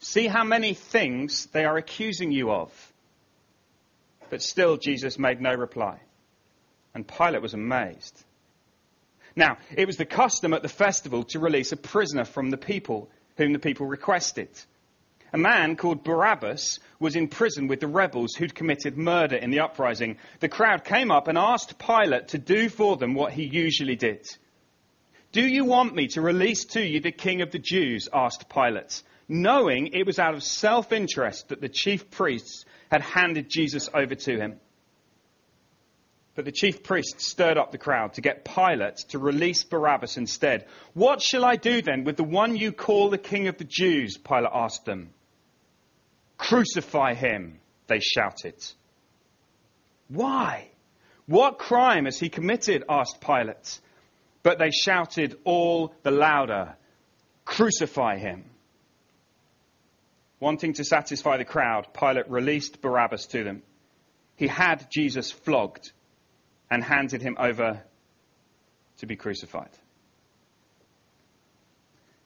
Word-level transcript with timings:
See 0.00 0.26
how 0.26 0.44
many 0.44 0.74
things 0.74 1.46
they 1.46 1.64
are 1.64 1.76
accusing 1.76 2.30
you 2.32 2.50
of. 2.50 2.92
But 4.30 4.42
still, 4.42 4.76
Jesus 4.76 5.18
made 5.18 5.40
no 5.40 5.54
reply. 5.54 5.98
And 6.94 7.06
Pilate 7.06 7.42
was 7.42 7.54
amazed. 7.54 8.24
Now, 9.34 9.58
it 9.76 9.86
was 9.86 9.96
the 9.96 10.04
custom 10.04 10.52
at 10.52 10.62
the 10.62 10.68
festival 10.68 11.24
to 11.24 11.38
release 11.38 11.72
a 11.72 11.76
prisoner 11.76 12.24
from 12.24 12.50
the 12.50 12.56
people 12.56 13.10
whom 13.36 13.52
the 13.52 13.58
people 13.58 13.86
requested. 13.86 14.48
A 15.32 15.38
man 15.38 15.76
called 15.76 16.04
Barabbas 16.04 16.80
was 16.98 17.14
in 17.14 17.28
prison 17.28 17.68
with 17.68 17.80
the 17.80 17.86
rebels 17.86 18.34
who'd 18.34 18.54
committed 18.54 18.96
murder 18.96 19.36
in 19.36 19.50
the 19.50 19.60
uprising. 19.60 20.16
The 20.40 20.48
crowd 20.48 20.84
came 20.84 21.10
up 21.10 21.28
and 21.28 21.36
asked 21.36 21.78
Pilate 21.78 22.28
to 22.28 22.38
do 22.38 22.68
for 22.68 22.96
them 22.96 23.14
what 23.14 23.32
he 23.32 23.44
usually 23.44 23.96
did. 23.96 24.26
Do 25.30 25.46
you 25.46 25.66
want 25.66 25.94
me 25.94 26.08
to 26.08 26.22
release 26.22 26.64
to 26.66 26.80
you 26.80 27.00
the 27.00 27.12
king 27.12 27.42
of 27.42 27.50
the 27.50 27.58
Jews? 27.58 28.08
asked 28.12 28.48
Pilate, 28.48 29.02
knowing 29.28 29.88
it 29.88 30.06
was 30.06 30.18
out 30.18 30.34
of 30.34 30.42
self 30.42 30.92
interest 30.92 31.48
that 31.48 31.60
the 31.60 31.68
chief 31.68 32.10
priests 32.10 32.64
had 32.90 33.02
handed 33.02 33.50
Jesus 33.50 33.88
over 33.92 34.14
to 34.14 34.36
him. 34.36 34.58
But 36.34 36.44
the 36.44 36.52
chief 36.52 36.84
priests 36.84 37.26
stirred 37.26 37.58
up 37.58 37.72
the 37.72 37.78
crowd 37.78 38.14
to 38.14 38.20
get 38.20 38.44
Pilate 38.44 38.96
to 39.08 39.18
release 39.18 39.64
Barabbas 39.64 40.16
instead. 40.16 40.66
What 40.94 41.20
shall 41.20 41.44
I 41.44 41.56
do 41.56 41.82
then 41.82 42.04
with 42.04 42.16
the 42.16 42.22
one 42.22 42.56
you 42.56 42.70
call 42.70 43.10
the 43.10 43.18
king 43.18 43.48
of 43.48 43.58
the 43.58 43.64
Jews? 43.64 44.16
Pilate 44.16 44.52
asked 44.54 44.84
them. 44.84 45.10
Crucify 46.36 47.14
him, 47.14 47.58
they 47.88 47.98
shouted. 47.98 48.54
Why? 50.06 50.70
What 51.26 51.58
crime 51.58 52.04
has 52.04 52.20
he 52.20 52.28
committed? 52.28 52.84
asked 52.88 53.20
Pilate. 53.20 53.80
But 54.44 54.60
they 54.60 54.70
shouted 54.70 55.36
all 55.42 55.92
the 56.04 56.12
louder, 56.12 56.76
Crucify 57.44 58.18
him. 58.18 58.44
Wanting 60.40 60.74
to 60.74 60.84
satisfy 60.84 61.36
the 61.36 61.44
crowd, 61.44 61.88
Pilate 61.92 62.30
released 62.30 62.80
Barabbas 62.80 63.26
to 63.26 63.42
them. 63.42 63.62
He 64.36 64.46
had 64.46 64.88
Jesus 64.90 65.30
flogged 65.30 65.92
and 66.70 66.82
handed 66.82 67.22
him 67.22 67.36
over 67.38 67.82
to 68.98 69.06
be 69.06 69.16
crucified. 69.16 69.70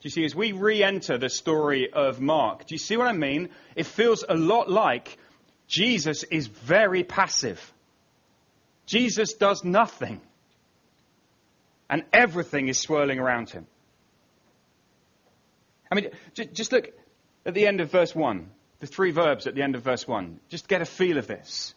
Do 0.00 0.08
you 0.08 0.10
see, 0.10 0.24
as 0.24 0.34
we 0.34 0.52
re 0.52 0.82
enter 0.82 1.16
the 1.16 1.30
story 1.30 1.90
of 1.92 2.20
Mark, 2.20 2.66
do 2.66 2.74
you 2.74 2.78
see 2.78 2.96
what 2.96 3.06
I 3.06 3.12
mean? 3.12 3.50
It 3.76 3.86
feels 3.86 4.24
a 4.28 4.34
lot 4.34 4.68
like 4.68 5.16
Jesus 5.68 6.24
is 6.24 6.48
very 6.48 7.04
passive. 7.04 7.72
Jesus 8.84 9.34
does 9.34 9.64
nothing. 9.64 10.20
And 11.88 12.04
everything 12.12 12.68
is 12.68 12.78
swirling 12.78 13.20
around 13.20 13.50
him. 13.50 13.66
I 15.90 15.94
mean, 15.94 16.08
just 16.34 16.72
look 16.72 16.90
at 17.44 17.54
the 17.54 17.66
end 17.66 17.80
of 17.80 17.90
verse 17.90 18.14
1, 18.14 18.50
the 18.80 18.86
three 18.86 19.10
verbs 19.10 19.46
at 19.46 19.54
the 19.54 19.62
end 19.62 19.74
of 19.74 19.82
verse 19.82 20.06
1. 20.06 20.40
Just 20.48 20.68
get 20.68 20.82
a 20.82 20.86
feel 20.86 21.18
of 21.18 21.26
this. 21.26 21.74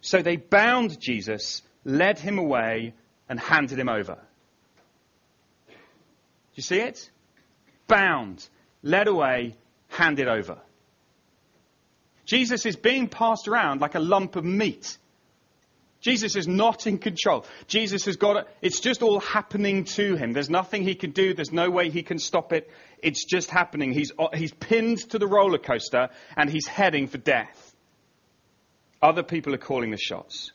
So 0.00 0.22
they 0.22 0.36
bound 0.36 1.00
Jesus, 1.00 1.62
led 1.84 2.18
him 2.18 2.38
away, 2.38 2.94
and 3.28 3.38
handed 3.38 3.78
him 3.78 3.88
over. 3.88 4.14
Do 5.68 5.74
you 6.54 6.62
see 6.62 6.80
it? 6.80 7.10
bound, 7.90 8.48
led 8.82 9.08
away, 9.08 9.56
handed 9.88 10.28
over. 10.28 10.58
Jesus 12.24 12.64
is 12.64 12.76
being 12.76 13.08
passed 13.08 13.48
around 13.48 13.80
like 13.80 13.96
a 13.96 14.00
lump 14.00 14.36
of 14.36 14.44
meat. 14.44 14.96
Jesus 16.00 16.34
is 16.34 16.48
not 16.48 16.86
in 16.86 16.98
control. 16.98 17.44
Jesus 17.66 18.06
has 18.06 18.16
got 18.16 18.36
it. 18.36 18.46
It's 18.62 18.80
just 18.80 19.02
all 19.02 19.20
happening 19.20 19.84
to 19.84 20.16
him. 20.16 20.32
There's 20.32 20.48
nothing 20.48 20.82
he 20.82 20.94
can 20.94 21.10
do. 21.10 21.34
There's 21.34 21.52
no 21.52 21.70
way 21.70 21.90
he 21.90 22.02
can 22.02 22.18
stop 22.18 22.52
it. 22.52 22.70
It's 23.02 23.24
just 23.24 23.50
happening. 23.50 23.92
He's, 23.92 24.10
uh, 24.18 24.28
he's 24.34 24.52
pinned 24.52 24.98
to 25.10 25.18
the 25.18 25.26
roller 25.26 25.58
coaster 25.58 26.08
and 26.36 26.48
he's 26.48 26.66
heading 26.66 27.06
for 27.06 27.18
death. 27.18 27.74
Other 29.02 29.22
people 29.22 29.54
are 29.54 29.58
calling 29.58 29.90
the 29.90 29.98
shots. 29.98 30.52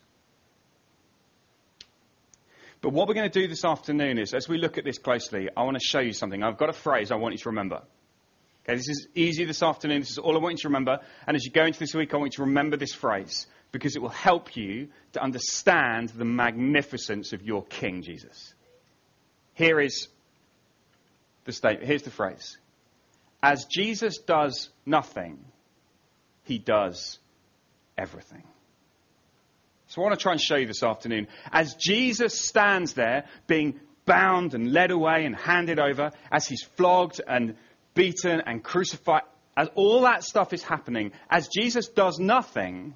But 2.81 2.93
what 2.93 3.07
we're 3.07 3.15
going 3.15 3.29
to 3.29 3.41
do 3.41 3.47
this 3.47 3.65
afternoon 3.65 4.19
is, 4.19 4.33
as 4.33 4.47
we 4.47 4.57
look 4.57 4.77
at 4.77 4.83
this 4.83 4.99
closely, 4.99 5.49
I 5.55 5.63
want 5.63 5.75
to 5.75 5.83
show 5.83 5.99
you 5.99 6.13
something. 6.13 6.43
I've 6.43 6.57
got 6.57 6.69
a 6.69 6.73
phrase 6.73 7.11
I 7.11 7.15
want 7.15 7.33
you 7.33 7.39
to 7.39 7.49
remember. 7.49 7.81
Okay, 8.63 8.75
this 8.75 8.89
is 8.89 9.07
easy 9.13 9.45
this 9.45 9.61
afternoon. 9.61 10.01
This 10.01 10.11
is 10.11 10.17
all 10.17 10.35
I 10.35 10.39
want 10.39 10.53
you 10.53 10.61
to 10.63 10.67
remember. 10.69 10.99
And 11.27 11.35
as 11.35 11.45
you 11.45 11.51
go 11.51 11.65
into 11.65 11.79
this 11.79 11.93
week, 11.93 12.13
I 12.13 12.17
want 12.17 12.33
you 12.33 12.37
to 12.37 12.43
remember 12.43 12.77
this 12.77 12.93
phrase 12.93 13.47
because 13.75 13.97
it 13.97 14.01
will 14.01 14.07
help 14.07 14.55
you 14.55 14.87
to 15.11 15.21
understand 15.21 16.07
the 16.07 16.23
magnificence 16.23 17.33
of 17.33 17.43
your 17.43 17.61
King, 17.65 18.03
Jesus. 18.03 18.53
Here 19.53 19.81
is 19.81 20.07
the 21.43 21.51
statement. 21.51 21.85
Here's 21.85 22.03
the 22.03 22.09
phrase. 22.09 22.57
As 23.43 23.65
Jesus 23.65 24.19
does 24.19 24.69
nothing, 24.85 25.43
he 26.45 26.57
does 26.57 27.19
everything. 27.97 28.43
So 29.87 30.01
I 30.01 30.05
want 30.05 30.17
to 30.17 30.23
try 30.23 30.31
and 30.31 30.39
show 30.39 30.55
you 30.55 30.67
this 30.67 30.81
afternoon. 30.81 31.27
As 31.51 31.73
Jesus 31.73 32.39
stands 32.39 32.93
there 32.93 33.25
being 33.45 33.77
bound 34.05 34.53
and 34.53 34.71
led 34.71 34.91
away 34.91 35.25
and 35.25 35.35
handed 35.35 35.79
over, 35.79 36.11
as 36.31 36.47
he's 36.47 36.63
flogged 36.77 37.19
and 37.27 37.57
beaten 37.93 38.39
and 38.39 38.63
crucified, 38.63 39.23
as 39.57 39.67
all 39.75 40.03
that 40.03 40.23
stuff 40.23 40.53
is 40.53 40.63
happening, 40.63 41.11
as 41.29 41.49
Jesus 41.49 41.89
does 41.89 42.19
nothing, 42.19 42.93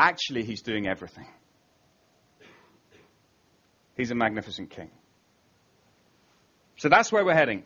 actually 0.00 0.44
he's 0.44 0.62
doing 0.62 0.86
everything. 0.86 1.26
He's 3.96 4.10
a 4.10 4.14
magnificent 4.14 4.70
king. 4.70 4.90
So 6.78 6.88
that's 6.88 7.12
where 7.12 7.24
we're 7.24 7.34
heading. 7.34 7.64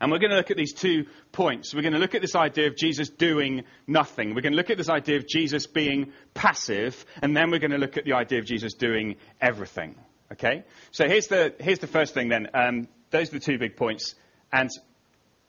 And 0.00 0.10
we're 0.10 0.18
going 0.18 0.30
to 0.30 0.36
look 0.36 0.50
at 0.50 0.56
these 0.56 0.72
two 0.72 1.04
points. 1.30 1.74
We're 1.74 1.82
going 1.82 1.92
to 1.92 1.98
look 1.98 2.14
at 2.14 2.22
this 2.22 2.34
idea 2.34 2.66
of 2.66 2.76
Jesus 2.76 3.10
doing 3.10 3.64
nothing. 3.86 4.34
We're 4.34 4.40
going 4.40 4.54
to 4.54 4.56
look 4.56 4.70
at 4.70 4.78
this 4.78 4.88
idea 4.88 5.18
of 5.18 5.28
Jesus 5.28 5.66
being 5.66 6.12
passive. 6.34 7.04
And 7.20 7.36
then 7.36 7.50
we're 7.50 7.60
going 7.60 7.70
to 7.70 7.78
look 7.78 7.98
at 7.98 8.04
the 8.04 8.14
idea 8.14 8.40
of 8.40 8.46
Jesus 8.46 8.74
doing 8.74 9.16
everything. 9.40 9.94
Okay? 10.32 10.64
So 10.90 11.06
here's 11.06 11.28
the, 11.28 11.54
here's 11.60 11.78
the 11.78 11.86
first 11.86 12.14
thing 12.14 12.30
then. 12.30 12.48
Um, 12.54 12.88
those 13.10 13.28
are 13.28 13.38
the 13.38 13.40
two 13.40 13.58
big 13.58 13.76
points. 13.76 14.14
And 14.50 14.70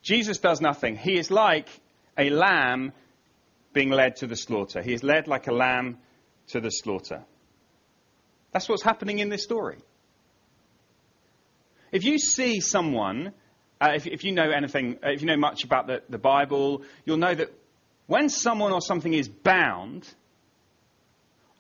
Jesus 0.04 0.38
does 0.38 0.62
nothing. 0.62 0.98
He 0.98 1.18
is 1.18 1.32
like 1.32 1.70
a 2.18 2.30
lamb 2.30 2.92
being 3.74 3.90
led 3.90 4.18
to 4.18 4.28
the 4.28 4.36
slaughter. 4.36 4.82
He 4.82 4.94
is 4.94 5.04
led 5.04 5.28
like 5.28 5.48
a 5.48 5.52
lamb 5.52 5.98
to 6.48 6.62
the 6.62 6.70
slaughter. 6.70 7.24
That's 8.52 8.70
what's 8.70 8.84
happening 8.84 9.20
in 9.20 9.30
this 9.30 9.44
story. 9.44 9.80
If 11.92 12.04
you 12.04 12.18
see 12.20 12.60
someone 12.60 13.34
uh, 13.84 13.92
if, 13.96 14.08
if, 14.08 14.24
you 14.24 14.32
know 14.32 14.50
anything, 14.50 14.98
uh, 15.04 15.10
if 15.10 15.22
you 15.22 15.28
know 15.28 15.36
much 15.36 15.66
about 15.66 15.88
the, 15.88 16.02
the 16.08 16.18
Bible, 16.18 16.84
you'll 17.04 17.18
know 17.18 17.36
that 17.36 17.52
when 18.08 18.30
someone 18.30 18.72
or 18.72 18.80
something 18.80 19.14
is 19.14 19.28
bound, 19.28 20.08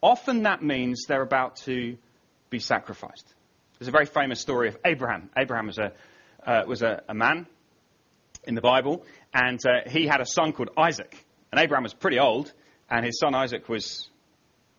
often 0.01 0.44
that 0.44 0.63
means 0.63 1.03
they're 1.06 1.22
about 1.22 1.57
to 1.57 1.97
be 2.50 2.59
sacrificed. 2.59 3.34
There's 3.78 3.90
a 3.90 3.91
very 3.91 4.06
famous 4.06 4.40
story 4.40 4.69
of 4.69 4.78
Abraham. 4.85 5.30
Abraham 5.35 5.68
was 5.68 5.80
a, 5.80 5.91
uh, 6.45 6.63
was 6.66 6.81
a, 6.81 7.03
a, 7.09 7.13
man 7.13 7.45
in 8.45 8.56
the 8.56 8.62
Bible, 8.62 9.06
and 9.34 9.59
uh, 9.65 9.89
he 9.89 10.07
had 10.07 10.21
a 10.21 10.25
son 10.25 10.54
called 10.54 10.69
Isaac. 10.77 11.25
And 11.53 11.59
Abraham 11.59 11.83
was 11.83 11.94
pretty 11.94 12.17
old, 12.17 12.51
and 12.89 13.05
his 13.05 13.19
son 13.19 13.35
Isaac 13.35 13.69
was 13.69 14.09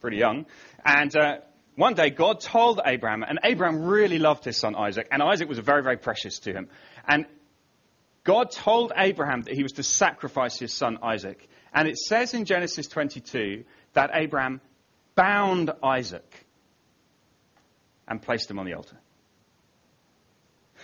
pretty 0.01 0.17
young. 0.17 0.45
And 0.85 1.17
uh, 1.17 1.37
one 1.77 1.95
day 1.95 2.11
God 2.11 2.41
told 2.41 2.81
Abraham, 2.85 3.23
and 3.23 3.39
Abraham 3.45 3.85
really 3.85 4.19
loved 4.19 4.45
his 4.45 4.57
son 4.57 4.75
Isaac, 4.75 5.07
and 5.13 5.23
Isaac 5.23 5.49
was 5.49 5.61
very, 5.61 5.85
very 5.85 5.99
precious 5.99 6.41
to 6.41 6.53
him. 6.53 6.69
And 7.07 7.27
God 8.25 8.51
told 8.51 8.91
Abraham 8.97 9.43
that 9.43 9.55
he 9.55 9.63
was 9.63 9.75
to 9.75 9.85
sacrifice 9.85 10.59
his 10.59 10.73
son 10.73 10.99
Isaac. 11.01 11.49
And 11.73 11.87
it 11.87 11.97
says 11.97 12.35
in 12.35 12.45
Genesis 12.45 12.89
22 12.89 13.63
that 13.93 14.11
Abraham 14.13 14.61
bound 15.15 15.71
Isaac 15.81 16.45
and 18.09 18.21
placed 18.21 18.51
him 18.51 18.59
on 18.59 18.67
the 18.67 18.75
altar. 18.75 18.97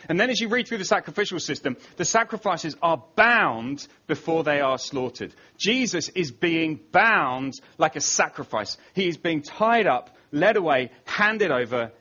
And 0.09 0.19
then 0.19 0.31
as 0.31 0.41
you 0.41 0.49
read 0.49 0.67
through 0.67 0.79
the 0.79 0.85
sacrificial 0.85 1.39
system, 1.39 1.77
the 1.97 2.05
sacrifices 2.05 2.77
are 2.83 3.03
bound 3.17 3.87
before 4.07 4.45
they 4.45 4.61
are 4.61 4.79
slaughtered. 4.79 5.35
Jesus 5.59 6.09
is 6.11 6.31
being 6.31 6.81
bound 6.93 7.55
like 7.79 7.97
a 7.97 8.01
sacrifice. 8.01 8.77
He 8.95 9.09
is 9.09 9.17
being 9.17 9.43
tied 9.43 9.87
up, 9.87 10.17
led 10.33 10.57
away, 10.57 10.91
handed 11.05 11.51
over 11.51 11.93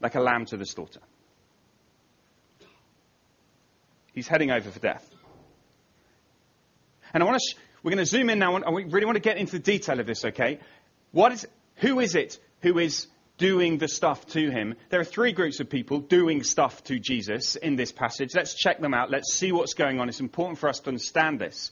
like 0.00 0.14
a 0.14 0.20
lamb 0.20 0.46
to 0.46 0.56
the 0.56 0.66
slaughter. 0.66 1.00
He's 4.12 4.28
heading 4.28 4.50
over 4.50 4.70
for 4.70 4.80
death. 4.80 5.08
And 7.14 7.22
I 7.22 7.26
want 7.26 7.38
to, 7.40 7.46
sh- 7.48 7.58
we're 7.82 7.92
going 7.92 7.98
to 7.98 8.06
zoom 8.06 8.30
in 8.30 8.38
now. 8.38 8.56
and 8.56 8.74
we 8.74 8.84
really 8.84 9.06
want 9.06 9.16
to 9.16 9.20
get 9.20 9.38
into 9.38 9.52
the 9.52 9.58
detail 9.58 9.98
of 10.00 10.06
this, 10.06 10.24
okay? 10.24 10.58
What 11.12 11.32
is, 11.32 11.46
who 11.76 12.00
is 12.00 12.14
it 12.14 12.38
who 12.60 12.78
is 12.78 13.06
doing 13.38 13.78
the 13.78 13.88
stuff 13.88 14.26
to 14.26 14.50
him? 14.50 14.74
There 14.90 15.00
are 15.00 15.04
three 15.04 15.32
groups 15.32 15.60
of 15.60 15.70
people 15.70 16.00
doing 16.00 16.42
stuff 16.42 16.84
to 16.84 16.98
Jesus 16.98 17.56
in 17.56 17.76
this 17.76 17.92
passage. 17.92 18.34
Let's 18.34 18.54
check 18.54 18.80
them 18.80 18.92
out. 18.92 19.10
Let's 19.10 19.32
see 19.32 19.52
what's 19.52 19.74
going 19.74 20.00
on. 20.00 20.08
It's 20.08 20.20
important 20.20 20.58
for 20.58 20.68
us 20.68 20.80
to 20.80 20.88
understand 20.88 21.40
this. 21.40 21.70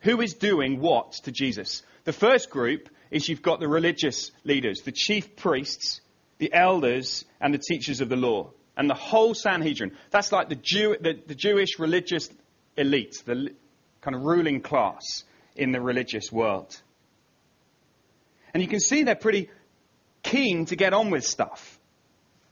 Who 0.00 0.20
is 0.20 0.34
doing 0.34 0.80
what 0.80 1.12
to 1.24 1.30
Jesus? 1.30 1.82
The 2.04 2.12
first 2.12 2.50
group 2.50 2.88
is 3.10 3.28
you've 3.28 3.42
got 3.42 3.60
the 3.60 3.68
religious 3.68 4.32
leaders, 4.42 4.80
the 4.80 4.92
chief 4.92 5.36
priests, 5.36 6.00
the 6.38 6.52
elders, 6.52 7.24
and 7.40 7.54
the 7.54 7.58
teachers 7.58 8.00
of 8.00 8.08
the 8.08 8.16
law, 8.16 8.50
and 8.76 8.90
the 8.90 8.94
whole 8.94 9.34
Sanhedrin. 9.34 9.96
That's 10.10 10.32
like 10.32 10.48
the, 10.48 10.56
Jew, 10.56 10.96
the, 11.00 11.20
the 11.26 11.36
Jewish 11.36 11.78
religious 11.78 12.28
elite, 12.76 13.22
the 13.24 13.54
kind 14.00 14.16
of 14.16 14.22
ruling 14.22 14.60
class 14.60 15.24
in 15.54 15.70
the 15.70 15.80
religious 15.80 16.32
world. 16.32 16.76
And 18.54 18.62
you 18.62 18.68
can 18.68 18.80
see 18.80 19.04
they're 19.04 19.14
pretty 19.14 19.50
keen 20.32 20.64
to 20.66 20.76
get 20.76 20.94
on 20.94 21.10
with 21.10 21.24
stuff. 21.24 21.78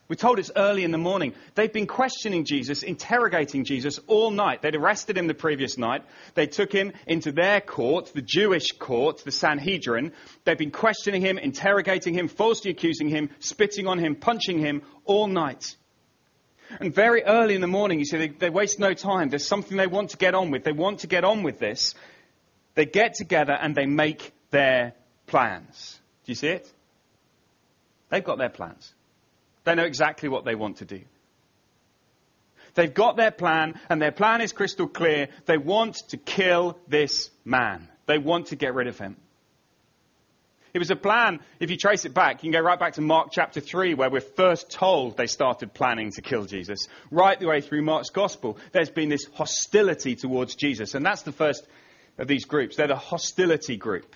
We're 0.09 0.17
told 0.17 0.39
it's 0.39 0.51
early 0.57 0.83
in 0.83 0.91
the 0.91 0.99
morning. 0.99 1.35
They've 1.55 1.73
been 1.73 1.87
questioning 1.87 2.45
Jesus, 2.45 2.83
interrogating 2.83 3.65
Jesus 3.65 4.01
all 4.09 4.33
night. 4.33 4.61
They'd 4.61 4.75
arrested 4.75 5.17
him 5.17 5.29
the 5.29 5.35
previous 5.35 5.79
night. 5.79 6.03
They 6.35 6.47
took 6.49 6.73
him 6.73 6.93
into 7.07 7.31
their 7.31 7.61
court, 7.61 8.11
the 8.13 8.21
Jewish 8.21 8.73
court, 8.73 9.23
the 9.25 9.31
Sanhedrin. 9.31 10.13
They've 10.45 10.59
been 10.59 10.73
questioning 10.73 11.23
him, 11.23 11.39
interrogating 11.39 12.13
him, 12.13 12.27
falsely 12.27 12.73
accusing 12.73 13.09
him, 13.09 13.31
spitting 13.39 13.87
on 13.87 13.99
him, 13.99 14.17
punching 14.17 14.59
him 14.59 14.83
all 15.05 15.29
night. 15.29 15.77
And 16.81 16.93
very 16.93 17.23
early 17.23 17.55
in 17.55 17.61
the 17.61 17.69
morning, 17.69 18.01
you 18.01 18.05
see, 18.05 18.19
they, 18.19 18.29
they 18.29 18.51
waste 18.51 18.81
no 18.81 18.95
time. 18.95 19.29
There's 19.29 19.47
something 19.47 19.77
they 19.77 19.87
want 19.87 20.11
to 20.11 20.17
get 20.17 20.35
on 20.35 20.51
with. 20.51 20.65
They 20.65 20.73
want 20.73 21.01
to 21.01 21.07
get 21.07 21.25
on 21.25 21.45
with 21.45 21.61
this. 21.61 21.95
They 22.75 22.85
get 22.85 23.15
together 23.15 23.53
and 23.53 23.77
they 23.77 23.87
make 23.87 24.33
their 24.51 24.95
plans. 25.29 26.01
Do 26.25 26.33
you 26.33 26.37
see 26.37 26.49
it? 26.49 26.73
They've 28.11 28.25
got 28.25 28.39
their 28.39 28.49
plans. 28.49 28.93
They 29.65 29.75
know 29.75 29.85
exactly 29.85 30.29
what 30.29 30.45
they 30.45 30.55
want 30.55 30.79
to 30.79 30.85
do. 30.85 31.03
They've 32.75 32.93
got 32.93 33.17
their 33.17 33.31
plan, 33.31 33.81
and 33.89 34.01
their 34.01 34.13
plan 34.13 34.41
is 34.41 34.53
crystal 34.53 34.87
clear. 34.87 35.29
They 35.47 35.59
want 35.59 35.97
to 36.11 36.17
kill 36.17 36.79
this 36.89 37.31
man. 37.45 37.89
They 38.07 38.19
want 38.19 38.49
to 38.49 38.57
get 38.57 38.75
rid 38.75 38.87
of 38.87 38.99
him. 38.99 39.17
It 40.73 40.79
was 40.79 40.91
a 40.91 40.97
plan, 40.97 41.41
if 41.59 41.71
you 41.71 41.77
trace 41.77 42.05
it 42.05 42.15
back, 42.15 42.45
you 42.45 42.51
can 42.51 42.61
go 42.61 42.65
right 42.65 42.79
back 42.79 42.93
to 42.93 43.01
Mark 43.01 43.31
chapter 43.33 43.61
3, 43.61 43.95
where 43.95 44.09
we're 44.09 44.21
first 44.21 44.71
told 44.71 45.17
they 45.17 45.27
started 45.27 45.75
planning 45.75 46.13
to 46.13 46.23
kill 46.23 46.45
Jesus. 46.45 46.87
Right 47.11 47.39
the 47.39 47.49
way 47.49 47.61
through 47.61 47.83
Mark's 47.83 48.11
gospel, 48.11 48.57
there's 48.71 48.91
been 48.91 49.09
this 49.09 49.27
hostility 49.35 50.15
towards 50.15 50.55
Jesus. 50.55 50.95
And 50.95 51.05
that's 51.05 51.23
the 51.23 51.33
first 51.33 51.67
of 52.19 52.29
these 52.29 52.45
groups. 52.45 52.77
They're 52.77 52.87
the 52.87 52.95
hostility 52.95 53.77
group. 53.77 54.15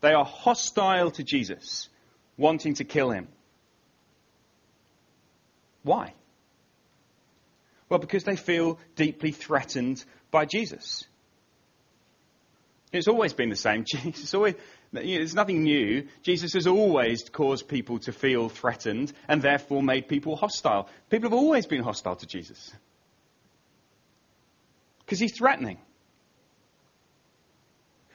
They 0.00 0.12
are 0.12 0.24
hostile 0.24 1.10
to 1.12 1.24
Jesus, 1.24 1.88
wanting 2.36 2.74
to 2.74 2.84
kill 2.84 3.10
him. 3.10 3.26
Why? 5.86 6.14
Well, 7.88 8.00
because 8.00 8.24
they 8.24 8.34
feel 8.34 8.80
deeply 8.96 9.30
threatened 9.30 10.04
by 10.32 10.44
Jesus. 10.44 11.04
It's 12.92 13.06
always 13.06 13.32
been 13.32 13.50
the 13.50 13.56
same. 13.56 13.84
Jesus 13.92 14.34
always, 14.34 14.56
there's 14.90 15.36
nothing 15.36 15.62
new. 15.62 16.08
Jesus 16.22 16.54
has 16.54 16.66
always 16.66 17.28
caused 17.28 17.68
people 17.68 18.00
to 18.00 18.12
feel 18.12 18.48
threatened 18.48 19.12
and 19.28 19.40
therefore 19.40 19.80
made 19.80 20.08
people 20.08 20.34
hostile. 20.34 20.88
People 21.08 21.30
have 21.30 21.38
always 21.38 21.66
been 21.66 21.84
hostile 21.84 22.16
to 22.16 22.26
Jesus. 22.26 22.72
Because 25.04 25.20
he's 25.20 25.36
threatening. 25.36 25.78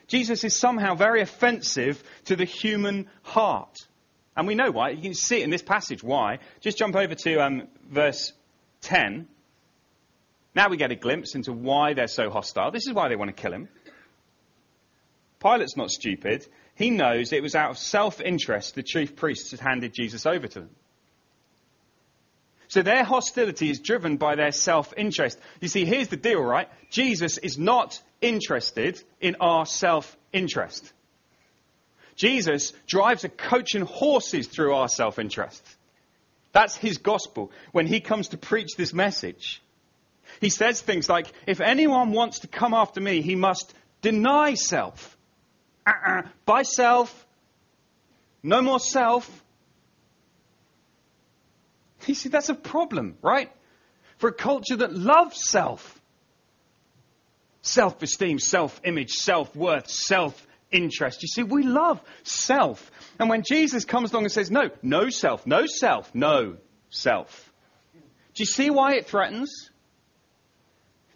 Jesus 0.07 0.43
is 0.43 0.53
somehow 0.53 0.95
very 0.95 1.21
offensive 1.21 2.03
to 2.25 2.35
the 2.35 2.43
human 2.43 3.07
heart. 3.23 3.77
And 4.35 4.47
we 4.47 4.55
know 4.55 4.71
why. 4.71 4.91
You 4.91 5.01
can 5.01 5.13
see 5.13 5.41
it 5.41 5.43
in 5.43 5.49
this 5.49 5.61
passage 5.61 6.03
why. 6.03 6.39
Just 6.61 6.77
jump 6.77 6.95
over 6.95 7.15
to 7.15 7.43
um, 7.43 7.67
verse 7.89 8.31
10. 8.81 9.27
Now 10.55 10.69
we 10.69 10.77
get 10.77 10.91
a 10.91 10.95
glimpse 10.95 11.35
into 11.35 11.53
why 11.53 11.93
they're 11.93 12.07
so 12.07 12.29
hostile. 12.29 12.71
This 12.71 12.87
is 12.87 12.93
why 12.93 13.09
they 13.09 13.15
want 13.15 13.35
to 13.35 13.41
kill 13.41 13.53
him. 13.53 13.69
Pilate's 15.39 15.75
not 15.75 15.91
stupid. 15.91 16.45
He 16.75 16.89
knows 16.89 17.33
it 17.33 17.41
was 17.41 17.55
out 17.55 17.71
of 17.71 17.77
self 17.77 18.21
interest 18.21 18.75
the 18.75 18.83
chief 18.83 19.15
priests 19.15 19.51
had 19.51 19.59
handed 19.59 19.93
Jesus 19.93 20.25
over 20.25 20.47
to 20.47 20.59
them. 20.61 20.69
So 22.67 22.81
their 22.81 23.03
hostility 23.03 23.69
is 23.69 23.79
driven 23.79 24.15
by 24.17 24.35
their 24.35 24.51
self 24.51 24.93
interest. 24.95 25.37
You 25.59 25.67
see, 25.67 25.83
here's 25.83 26.07
the 26.07 26.15
deal, 26.17 26.41
right? 26.41 26.69
Jesus 26.89 27.37
is 27.37 27.57
not 27.57 28.01
interested 28.21 29.01
in 29.19 29.35
our 29.41 29.65
self 29.65 30.15
interest. 30.31 30.93
Jesus 32.15 32.73
drives 32.87 33.23
a 33.23 33.29
coach 33.29 33.75
and 33.75 33.85
horses 33.85 34.47
through 34.47 34.73
our 34.73 34.87
self 34.87 35.19
interest. 35.19 35.63
That's 36.51 36.75
his 36.75 36.97
gospel 36.97 37.51
when 37.71 37.87
he 37.87 38.01
comes 38.01 38.29
to 38.29 38.37
preach 38.37 38.75
this 38.75 38.93
message. 38.93 39.61
He 40.39 40.49
says 40.49 40.81
things 40.81 41.09
like, 41.09 41.27
if 41.47 41.61
anyone 41.61 42.11
wants 42.11 42.39
to 42.39 42.47
come 42.47 42.73
after 42.73 43.01
me, 43.01 43.21
he 43.21 43.35
must 43.35 43.73
deny 44.01 44.53
self. 44.53 45.17
Uh-uh. 45.85 46.23
By 46.45 46.63
self. 46.63 47.25
No 48.43 48.61
more 48.61 48.79
self. 48.79 49.43
You 52.07 52.15
see, 52.15 52.29
that's 52.29 52.49
a 52.49 52.55
problem, 52.55 53.17
right? 53.21 53.51
For 54.17 54.29
a 54.29 54.33
culture 54.33 54.77
that 54.77 54.93
loves 54.93 55.47
self. 55.47 55.99
Self 57.61 58.01
esteem, 58.01 58.39
self 58.39 58.81
image, 58.83 59.11
self 59.11 59.55
worth, 59.55 59.87
self 59.87 60.47
interest. 60.71 61.21
You 61.21 61.27
see, 61.27 61.43
we 61.43 61.63
love 61.63 62.01
self. 62.23 62.91
And 63.19 63.29
when 63.29 63.43
Jesus 63.43 63.85
comes 63.85 64.11
along 64.11 64.23
and 64.23 64.31
says, 64.31 64.49
no, 64.49 64.69
no 64.81 65.09
self, 65.09 65.45
no 65.45 65.65
self, 65.65 66.13
no 66.13 66.57
self. 66.89 67.51
Do 68.33 68.41
you 68.41 68.45
see 68.45 68.69
why 68.69 68.95
it 68.95 69.07
threatens? 69.07 69.69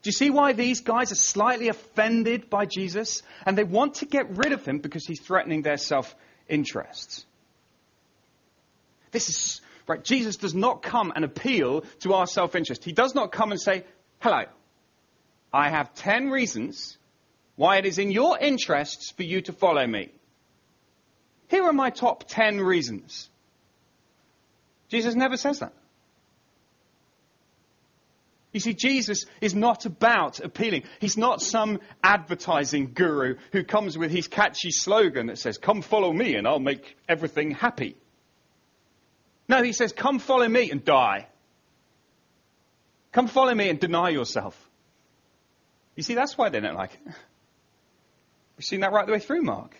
Do 0.01 0.09
you 0.09 0.11
see 0.11 0.29
why 0.29 0.53
these 0.53 0.81
guys 0.81 1.11
are 1.11 1.15
slightly 1.15 1.69
offended 1.69 2.49
by 2.49 2.65
Jesus? 2.65 3.23
And 3.45 3.57
they 3.57 3.63
want 3.63 3.95
to 3.95 4.05
get 4.05 4.37
rid 4.37 4.51
of 4.51 4.65
him 4.65 4.79
because 4.79 5.05
he's 5.05 5.19
threatening 5.19 5.61
their 5.61 5.77
self 5.77 6.13
interests. 6.47 7.25
This 9.11 9.29
is, 9.29 9.61
right, 9.87 10.03
Jesus 10.03 10.37
does 10.37 10.53
not 10.53 10.83
come 10.83 11.11
and 11.15 11.23
appeal 11.25 11.81
to 12.01 12.13
our 12.13 12.27
self 12.27 12.55
interest. 12.55 12.83
He 12.83 12.91
does 12.91 13.15
not 13.15 13.31
come 13.31 13.51
and 13.51 13.59
say, 13.59 13.85
hello, 14.19 14.43
I 15.51 15.69
have 15.69 15.93
10 15.95 16.29
reasons 16.29 16.97
why 17.55 17.77
it 17.77 17.85
is 17.85 17.97
in 17.97 18.11
your 18.11 18.37
interests 18.37 19.11
for 19.11 19.23
you 19.23 19.41
to 19.41 19.53
follow 19.53 19.85
me. 19.85 20.11
Here 21.47 21.63
are 21.63 21.73
my 21.73 21.89
top 21.89 22.25
10 22.27 22.59
reasons. 22.59 23.29
Jesus 24.89 25.15
never 25.15 25.37
says 25.37 25.59
that. 25.59 25.73
You 28.51 28.61
see, 28.61 28.73
Jesus 28.73 29.25
is 29.41 29.53
not 29.53 29.85
about 29.85 30.39
appealing. 30.39 30.83
He's 31.01 31.17
not 31.17 31.41
some 31.41 31.81
advertising 32.01 32.93
guru 32.93 33.35
who 33.51 33.65
comes 33.65 33.97
with 33.97 34.11
his 34.11 34.29
catchy 34.29 34.71
slogan 34.71 35.27
that 35.27 35.37
says, 35.37 35.57
Come 35.57 35.81
follow 35.81 36.13
me 36.13 36.35
and 36.35 36.47
I'll 36.47 36.59
make 36.59 36.95
everything 37.09 37.51
happy. 37.51 37.97
No, 39.49 39.61
he 39.61 39.73
says, 39.73 39.91
Come 39.91 40.19
follow 40.19 40.47
me 40.47 40.71
and 40.71 40.85
die. 40.85 41.27
Come 43.11 43.27
follow 43.27 43.53
me 43.53 43.67
and 43.69 43.77
deny 43.77 44.09
yourself. 44.09 44.57
You 45.97 46.03
see, 46.03 46.15
that's 46.15 46.37
why 46.37 46.47
they 46.47 46.61
don't 46.61 46.75
like 46.75 46.93
it. 46.93 47.13
We've 48.57 48.65
seen 48.65 48.81
that 48.81 48.91
right 48.91 49.05
the 49.05 49.13
way 49.13 49.19
through 49.19 49.41
Mark. 49.41 49.75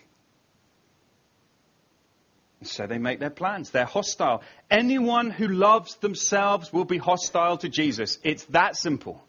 And 2.60 2.68
so 2.68 2.86
they 2.86 2.98
make 2.98 3.20
their 3.20 3.30
plans. 3.30 3.70
They're 3.70 3.84
hostile. 3.84 4.42
Anyone 4.70 5.30
who 5.30 5.48
loves 5.48 5.96
themselves 5.96 6.72
will 6.72 6.84
be 6.84 6.98
hostile 6.98 7.58
to 7.58 7.68
Jesus. 7.68 8.18
It's 8.22 8.44
that 8.46 8.76
simple. 8.76 9.22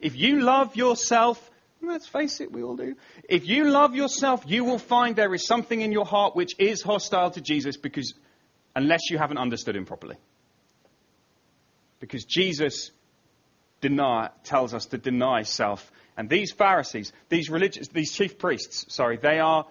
If 0.00 0.16
you 0.16 0.40
love 0.40 0.76
yourself, 0.76 1.50
let's 1.80 2.06
face 2.06 2.40
it, 2.40 2.52
we 2.52 2.62
all 2.62 2.76
do. 2.76 2.96
If 3.28 3.48
you 3.48 3.70
love 3.70 3.94
yourself, 3.94 4.44
you 4.46 4.64
will 4.64 4.78
find 4.78 5.16
there 5.16 5.34
is 5.34 5.46
something 5.46 5.80
in 5.80 5.92
your 5.92 6.04
heart 6.04 6.36
which 6.36 6.54
is 6.58 6.82
hostile 6.82 7.30
to 7.32 7.40
Jesus 7.40 7.76
because 7.76 8.14
unless 8.76 9.10
you 9.10 9.18
haven't 9.18 9.38
understood 9.38 9.76
him 9.76 9.86
properly. 9.86 10.16
Because 12.00 12.24
Jesus 12.24 12.90
deny, 13.80 14.30
tells 14.44 14.74
us 14.74 14.86
to 14.86 14.98
deny 14.98 15.42
self 15.42 15.90
and 16.16 16.28
these 16.28 16.52
Pharisees, 16.52 17.12
these 17.28 17.50
religious, 17.50 17.88
these 17.88 18.12
chief 18.12 18.38
priests, 18.38 18.86
sorry, 18.94 19.16
they 19.16 19.40
are 19.40 19.66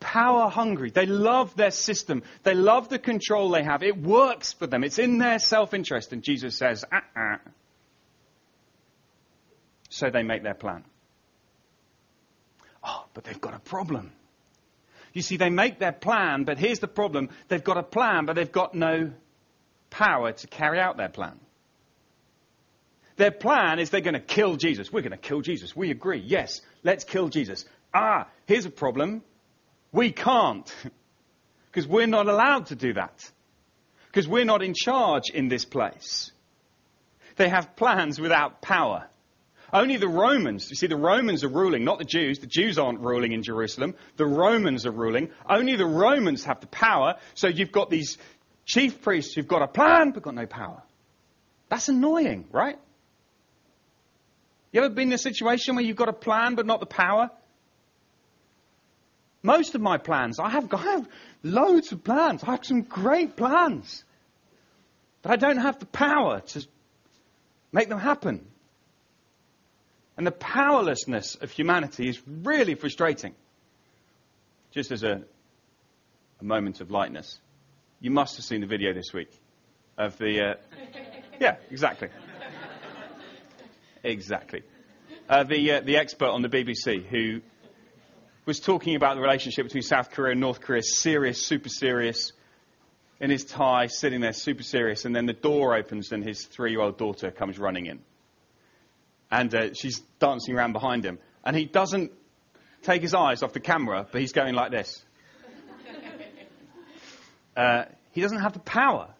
power 0.00 0.50
hungry. 0.50 0.90
They 0.90 1.06
love 1.06 1.56
their 1.56 1.70
system. 1.70 2.22
They 2.42 2.54
love 2.54 2.88
the 2.88 2.98
control 2.98 3.50
they 3.50 3.62
have. 3.62 3.82
It 3.82 3.96
works 3.96 4.52
for 4.52 4.66
them. 4.66 4.84
It's 4.84 4.98
in 4.98 5.18
their 5.18 5.38
self-interest. 5.38 6.12
And 6.12 6.22
Jesus 6.22 6.56
says, 6.56 6.84
uh-uh. 6.92 7.38
So 9.88 10.10
they 10.10 10.22
make 10.22 10.42
their 10.42 10.54
plan. 10.54 10.84
Oh, 12.84 13.04
but 13.14 13.24
they've 13.24 13.40
got 13.40 13.54
a 13.54 13.60
problem. 13.60 14.12
You 15.12 15.22
see, 15.22 15.36
they 15.36 15.50
make 15.50 15.78
their 15.78 15.92
plan, 15.92 16.44
but 16.44 16.58
here's 16.58 16.80
the 16.80 16.88
problem. 16.88 17.28
They've 17.48 17.62
got 17.62 17.76
a 17.76 17.82
plan, 17.82 18.26
but 18.26 18.34
they've 18.34 18.50
got 18.50 18.74
no 18.74 19.12
power 19.90 20.32
to 20.32 20.46
carry 20.46 20.80
out 20.80 20.96
their 20.96 21.10
plan. 21.10 21.38
Their 23.22 23.30
plan 23.30 23.78
is 23.78 23.90
they're 23.90 24.00
going 24.00 24.14
to 24.14 24.20
kill 24.20 24.56
Jesus. 24.56 24.92
We're 24.92 25.02
going 25.02 25.12
to 25.12 25.16
kill 25.16 25.42
Jesus. 25.42 25.76
We 25.76 25.92
agree. 25.92 26.18
Yes, 26.18 26.60
let's 26.82 27.04
kill 27.04 27.28
Jesus. 27.28 27.64
Ah, 27.94 28.26
here's 28.46 28.66
a 28.66 28.70
problem. 28.70 29.22
We 29.92 30.10
can't. 30.10 30.68
Because 31.70 31.86
we're 31.86 32.08
not 32.08 32.28
allowed 32.28 32.66
to 32.66 32.74
do 32.74 32.94
that. 32.94 33.30
Because 34.08 34.26
we're 34.26 34.44
not 34.44 34.60
in 34.60 34.74
charge 34.74 35.30
in 35.32 35.46
this 35.48 35.64
place. 35.64 36.32
They 37.36 37.48
have 37.48 37.76
plans 37.76 38.20
without 38.20 38.60
power. 38.60 39.06
Only 39.72 39.98
the 39.98 40.08
Romans, 40.08 40.68
you 40.68 40.74
see, 40.74 40.88
the 40.88 40.96
Romans 40.96 41.44
are 41.44 41.48
ruling, 41.48 41.84
not 41.84 41.98
the 41.98 42.04
Jews. 42.04 42.40
The 42.40 42.48
Jews 42.48 42.76
aren't 42.76 43.00
ruling 43.00 43.30
in 43.30 43.44
Jerusalem. 43.44 43.94
The 44.16 44.26
Romans 44.26 44.84
are 44.84 44.90
ruling. 44.90 45.30
Only 45.48 45.76
the 45.76 45.86
Romans 45.86 46.44
have 46.44 46.60
the 46.60 46.66
power. 46.66 47.14
So 47.34 47.46
you've 47.46 47.72
got 47.72 47.88
these 47.88 48.18
chief 48.66 49.00
priests 49.00 49.32
who've 49.34 49.48
got 49.48 49.62
a 49.62 49.68
plan 49.68 50.10
but 50.10 50.24
got 50.24 50.34
no 50.34 50.46
power. 50.46 50.82
That's 51.70 51.88
annoying, 51.88 52.48
right? 52.50 52.78
You 54.72 54.82
ever 54.82 54.92
been 54.92 55.08
in 55.08 55.14
a 55.14 55.18
situation 55.18 55.76
where 55.76 55.84
you've 55.84 55.96
got 55.96 56.08
a 56.08 56.14
plan 56.14 56.54
but 56.54 56.66
not 56.66 56.80
the 56.80 56.86
power? 56.86 57.30
Most 59.42 59.74
of 59.74 59.80
my 59.80 59.98
plans, 59.98 60.38
I 60.38 60.48
have, 60.48 60.72
I 60.74 60.78
have 60.78 61.08
loads 61.42 61.92
of 61.92 62.02
plans. 62.02 62.42
I 62.42 62.52
have 62.52 62.64
some 62.64 62.82
great 62.82 63.36
plans. 63.36 64.02
But 65.20 65.32
I 65.32 65.36
don't 65.36 65.58
have 65.58 65.78
the 65.78 65.86
power 65.86 66.40
to 66.40 66.66
make 67.70 67.88
them 67.88 67.98
happen. 67.98 68.46
And 70.16 70.26
the 70.26 70.32
powerlessness 70.32 71.36
of 71.36 71.50
humanity 71.50 72.08
is 72.08 72.20
really 72.26 72.74
frustrating. 72.74 73.34
Just 74.72 74.90
as 74.90 75.02
a, 75.02 75.22
a 76.40 76.44
moment 76.44 76.80
of 76.80 76.90
lightness, 76.90 77.38
you 78.00 78.10
must 78.10 78.36
have 78.36 78.44
seen 78.44 78.62
the 78.62 78.66
video 78.66 78.94
this 78.94 79.12
week 79.12 79.30
of 79.98 80.16
the. 80.18 80.40
Uh, 80.40 80.54
yeah, 81.40 81.56
exactly. 81.70 82.08
Exactly. 84.04 84.62
Uh, 85.28 85.44
the, 85.44 85.72
uh, 85.72 85.80
the 85.80 85.96
expert 85.96 86.28
on 86.28 86.42
the 86.42 86.48
BBC 86.48 87.06
who 87.06 87.40
was 88.44 88.58
talking 88.58 88.96
about 88.96 89.14
the 89.14 89.20
relationship 89.20 89.64
between 89.64 89.82
South 89.82 90.10
Korea 90.10 90.32
and 90.32 90.40
North 90.40 90.60
Korea, 90.60 90.82
serious, 90.82 91.46
super 91.46 91.68
serious, 91.68 92.32
in 93.20 93.30
his 93.30 93.44
tie, 93.44 93.86
sitting 93.86 94.20
there, 94.20 94.32
super 94.32 94.64
serious, 94.64 95.04
and 95.04 95.14
then 95.14 95.26
the 95.26 95.32
door 95.32 95.76
opens 95.76 96.10
and 96.10 96.24
his 96.24 96.44
three 96.44 96.72
year 96.72 96.80
old 96.80 96.98
daughter 96.98 97.30
comes 97.30 97.56
running 97.56 97.86
in. 97.86 98.00
And 99.30 99.54
uh, 99.54 99.74
she's 99.74 100.00
dancing 100.18 100.56
around 100.56 100.72
behind 100.72 101.04
him. 101.04 101.20
And 101.44 101.56
he 101.56 101.64
doesn't 101.64 102.10
take 102.82 103.00
his 103.00 103.14
eyes 103.14 103.44
off 103.44 103.52
the 103.52 103.60
camera, 103.60 104.06
but 104.10 104.20
he's 104.20 104.32
going 104.32 104.54
like 104.54 104.70
this. 104.70 105.02
Uh, 107.54 107.84
he 108.12 108.22
doesn't 108.22 108.40
have 108.40 108.54
the 108.54 108.60
power 108.60 109.10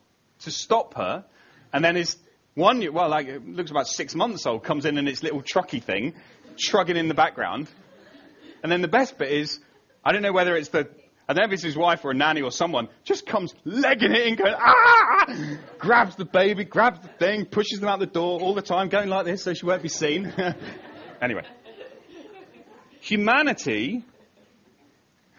to 0.41 0.51
stop 0.51 0.95
her. 0.95 1.23
And 1.71 1.85
then 1.85 1.97
his 1.97 2.17
one, 2.55 2.93
well, 2.93 3.09
like, 3.09 3.29
it 3.29 3.49
looks 3.49 3.71
about 3.71 3.89
six 3.89 4.15
months 4.15 4.45
old, 4.45 4.63
comes 4.63 4.85
in 4.85 4.99
in 4.99 5.09
its 5.09 5.23
little 5.23 5.43
trucky 5.43 5.83
thing, 5.83 6.15
shrugging 6.57 6.97
in 6.97 7.09
the 7.09 7.15
background. 7.15 7.69
And 8.63 8.71
then 8.71 8.83
the 8.83 8.89
best 8.89 9.17
bit 9.17 9.33
is, 9.33 9.59
I 10.05 10.13
don't 10.13 10.23
know 10.23 10.33
whether 10.33 10.55
it's 10.55 10.69
the, 10.69 10.89
I 11.29 11.33
don't 11.33 11.45
know 11.45 11.49
if 11.49 11.53
it's 11.55 11.63
his 11.63 11.77
wife 11.77 12.05
or 12.05 12.11
a 12.11 12.15
nanny 12.15 12.43
or 12.43 12.53
someone, 12.53 12.89
just 13.05 13.27
comes 13.27 13.55
legging 13.65 14.13
it 14.13 14.27
in, 14.27 14.35
going, 14.35 14.55
ah! 14.57 15.57
Grabs 15.79 16.17
the 16.17 16.27
baby, 16.27 16.65
grabs 16.65 17.01
the 17.01 17.09
thing, 17.09 17.47
pushes 17.47 17.81
them 17.81 17.89
out 17.89 18.01
the 18.01 18.07
door 18.07 18.41
all 18.41 18.55
the 18.55 18.63
time, 18.63 18.89
going 18.89 19.09
like 19.09 19.25
this 19.25 19.43
so 19.43 19.55
she 19.55 19.65
won't 19.65 19.83
be 19.83 19.89
seen. 19.89 20.33
anyway. 21.23 21.45
Humanity, 23.01 24.05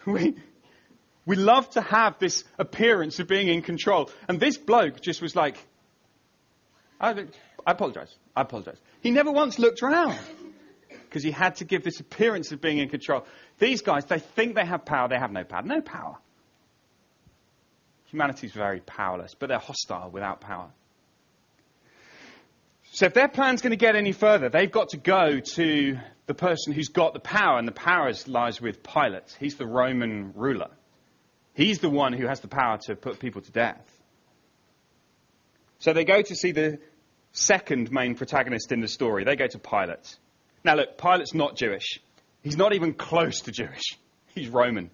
we, 0.04 0.34
we 1.24 1.36
love 1.36 1.70
to 1.70 1.80
have 1.80 2.18
this 2.18 2.44
appearance 2.58 3.20
of 3.20 3.28
being 3.28 3.48
in 3.48 3.62
control. 3.62 4.10
And 4.28 4.40
this 4.40 4.58
bloke 4.58 5.00
just 5.00 5.22
was 5.22 5.36
like, 5.36 5.56
I, 7.04 7.26
I 7.66 7.72
apologize. 7.72 8.14
I 8.34 8.40
apologize. 8.40 8.78
He 9.00 9.10
never 9.10 9.30
once 9.30 9.58
looked 9.58 9.82
around 9.82 10.18
because 10.88 11.22
he 11.22 11.30
had 11.30 11.56
to 11.56 11.64
give 11.64 11.84
this 11.84 12.00
appearance 12.00 12.50
of 12.50 12.62
being 12.62 12.78
in 12.78 12.88
control. 12.88 13.26
These 13.58 13.82
guys, 13.82 14.06
they 14.06 14.20
think 14.20 14.54
they 14.54 14.64
have 14.64 14.86
power, 14.86 15.08
they 15.08 15.18
have 15.18 15.30
no 15.30 15.44
power. 15.44 15.62
No 15.62 15.82
power. 15.82 16.16
Humanity's 18.06 18.52
very 18.52 18.80
powerless, 18.80 19.34
but 19.38 19.48
they're 19.48 19.58
hostile 19.58 20.10
without 20.10 20.40
power. 20.40 20.70
So 22.92 23.06
if 23.06 23.14
their 23.14 23.28
plan's 23.28 23.60
going 23.60 23.72
to 23.72 23.76
get 23.76 23.96
any 23.96 24.12
further, 24.12 24.48
they've 24.48 24.70
got 24.70 24.90
to 24.90 24.96
go 24.96 25.40
to 25.40 25.98
the 26.26 26.34
person 26.34 26.72
who's 26.72 26.88
got 26.88 27.12
the 27.12 27.20
power, 27.20 27.58
and 27.58 27.68
the 27.68 27.72
power 27.72 28.10
lies 28.26 28.60
with 28.60 28.82
Pilate. 28.82 29.36
He's 29.38 29.56
the 29.56 29.66
Roman 29.66 30.32
ruler. 30.34 30.70
He's 31.52 31.80
the 31.80 31.90
one 31.90 32.12
who 32.14 32.26
has 32.26 32.40
the 32.40 32.48
power 32.48 32.78
to 32.86 32.96
put 32.96 33.18
people 33.18 33.42
to 33.42 33.52
death. 33.52 33.84
So 35.80 35.92
they 35.92 36.04
go 36.04 36.22
to 36.22 36.34
see 36.34 36.52
the 36.52 36.78
second 37.34 37.92
main 37.92 38.14
protagonist 38.14 38.72
in 38.72 38.80
the 38.80 38.88
story. 38.88 39.24
They 39.24 39.36
go 39.36 39.46
to 39.46 39.58
Pilate. 39.58 40.16
Now, 40.64 40.76
look, 40.76 40.96
Pilate's 40.96 41.34
not 41.34 41.56
Jewish. 41.56 42.00
He's 42.42 42.56
not 42.56 42.72
even 42.72 42.94
close 42.94 43.42
to 43.42 43.52
Jewish. 43.52 43.98
He's 44.34 44.48
Roman. 44.48 44.90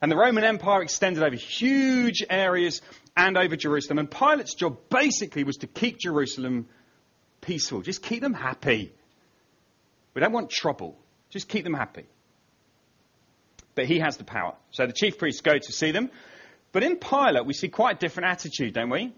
And 0.00 0.10
the 0.10 0.16
Roman 0.16 0.44
Empire 0.44 0.82
extended 0.82 1.22
over 1.22 1.36
huge 1.36 2.22
areas 2.30 2.80
and 3.16 3.36
over 3.36 3.56
Jerusalem. 3.56 3.98
And 3.98 4.10
Pilate's 4.10 4.54
job 4.54 4.78
basically 4.88 5.44
was 5.44 5.56
to 5.58 5.66
keep 5.66 5.98
Jerusalem 5.98 6.68
peaceful, 7.40 7.82
just 7.82 8.02
keep 8.02 8.20
them 8.22 8.34
happy. 8.34 8.92
We 10.14 10.20
don't 10.20 10.32
want 10.32 10.50
trouble, 10.50 10.96
just 11.30 11.48
keep 11.48 11.64
them 11.64 11.74
happy. 11.74 12.06
But 13.74 13.86
he 13.86 13.98
has 13.98 14.16
the 14.16 14.24
power. 14.24 14.54
So 14.70 14.86
the 14.86 14.92
chief 14.92 15.18
priests 15.18 15.40
go 15.40 15.58
to 15.58 15.72
see 15.72 15.90
them. 15.90 16.10
But 16.72 16.82
in 16.82 16.96
Pilate, 16.96 17.44
we 17.44 17.52
see 17.52 17.68
quite 17.68 17.96
a 17.96 17.98
different 17.98 18.30
attitude, 18.30 18.74
don't 18.74 18.90
we? 18.90 19.12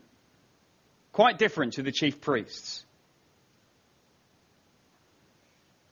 Quite 1.12 1.38
different 1.38 1.74
to 1.74 1.82
the 1.82 1.92
chief 1.92 2.20
priests. 2.20 2.84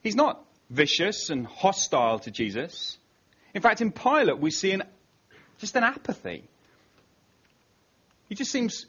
He's 0.02 0.14
not 0.14 0.44
vicious 0.70 1.30
and 1.30 1.46
hostile 1.46 2.20
to 2.20 2.30
Jesus. 2.30 2.99
In 3.54 3.62
fact, 3.62 3.80
in 3.80 3.90
Pilate, 3.90 4.38
we 4.38 4.50
see 4.50 4.73
an, 4.73 4.85
just 5.58 5.75
an 5.76 5.85
apathy. 5.85 6.44
He 8.28 8.35
just 8.35 8.50
seems 8.50 8.87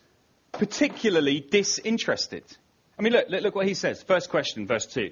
particularly 0.51 1.39
disinterested. 1.39 2.43
I 2.97 3.01
mean, 3.01 3.13
look, 3.13 3.29
look, 3.29 3.41
look 3.43 3.55
what 3.55 3.67
he 3.67 3.73
says. 3.73 4.01
First 4.03 4.29
question, 4.29 4.67
verse 4.67 4.85
2. 4.87 5.11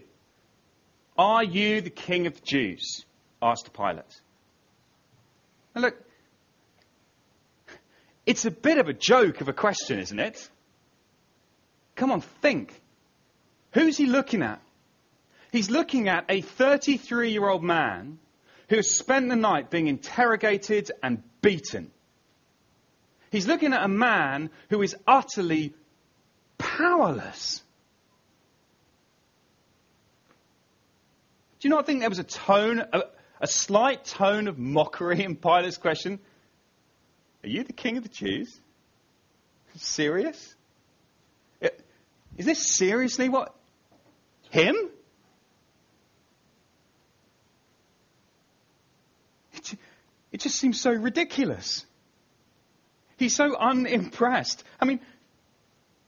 Are 1.17 1.43
you 1.43 1.81
the 1.81 1.89
king 1.89 2.27
of 2.27 2.35
the 2.35 2.45
Jews? 2.45 3.05
asked 3.41 3.71
Pilate. 3.73 4.21
And 5.73 5.83
look, 5.83 5.95
it's 8.25 8.45
a 8.45 8.51
bit 8.51 8.77
of 8.77 8.89
a 8.89 8.93
joke 8.93 9.41
of 9.41 9.49
a 9.49 9.53
question, 9.53 9.99
isn't 9.99 10.19
it? 10.19 10.49
Come 11.95 12.11
on, 12.11 12.21
think. 12.21 12.81
Who's 13.73 13.97
he 13.97 14.05
looking 14.05 14.41
at? 14.41 14.61
He's 15.51 15.69
looking 15.69 16.09
at 16.09 16.25
a 16.29 16.41
33 16.41 17.31
year 17.31 17.47
old 17.47 17.63
man 17.63 18.19
who 18.69 18.77
has 18.77 18.91
spent 18.91 19.29
the 19.29 19.35
night 19.35 19.69
being 19.69 19.87
interrogated 19.87 20.91
and 21.01 21.23
beaten. 21.41 21.91
He's 23.31 23.47
looking 23.47 23.73
at 23.73 23.83
a 23.83 23.87
man 23.87 24.49
who 24.69 24.81
is 24.81 24.95
utterly 25.05 25.73
powerless. 26.57 27.61
Do 31.59 31.67
you 31.67 31.69
not 31.69 31.85
think 31.85 31.99
there 31.99 32.09
was 32.09 32.19
a 32.19 32.23
tone, 32.23 32.83
a, 32.93 33.03
a 33.41 33.47
slight 33.47 34.05
tone 34.05 34.47
of 34.47 34.57
mockery 34.57 35.23
in 35.23 35.35
Pilate's 35.35 35.77
question? 35.77 36.19
Are 37.43 37.49
you 37.49 37.63
the 37.63 37.73
king 37.73 37.97
of 37.97 38.03
the 38.03 38.09
Jews? 38.09 38.59
Serious? 39.75 40.54
Is 42.37 42.45
this 42.45 42.75
seriously 42.75 43.29
what? 43.29 43.55
Him? 44.49 44.75
It 50.35 50.41
just 50.41 50.57
seems 50.57 50.81
so 50.81 50.91
ridiculous. 50.91 51.85
He's 53.15 53.33
so 53.33 53.55
unimpressed. 53.55 54.65
I 54.81 54.85
mean, 54.85 54.99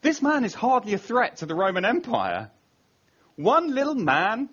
this 0.01 0.21
man 0.21 0.43
is 0.43 0.53
hardly 0.53 0.93
a 0.93 0.97
threat 0.97 1.37
to 1.37 1.45
the 1.45 1.55
Roman 1.55 1.85
Empire. 1.85 2.51
One 3.37 3.73
little 3.73 3.95
man 3.95 4.49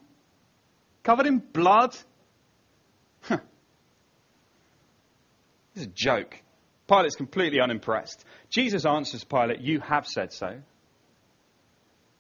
covered 1.03 1.27
in 1.27 1.39
blood. 1.39 1.97
Huh. 3.23 3.39
This 5.75 5.83
is 5.83 5.89
a 5.89 5.93
joke. 5.93 6.41
Pilate's 6.87 7.17
completely 7.17 7.61
unimpressed. 7.61 8.25
Jesus 8.51 8.87
answers 8.87 9.25
Pilate, 9.25 9.61
You 9.61 9.81
have 9.81 10.07
said 10.07 10.33
so. 10.33 10.61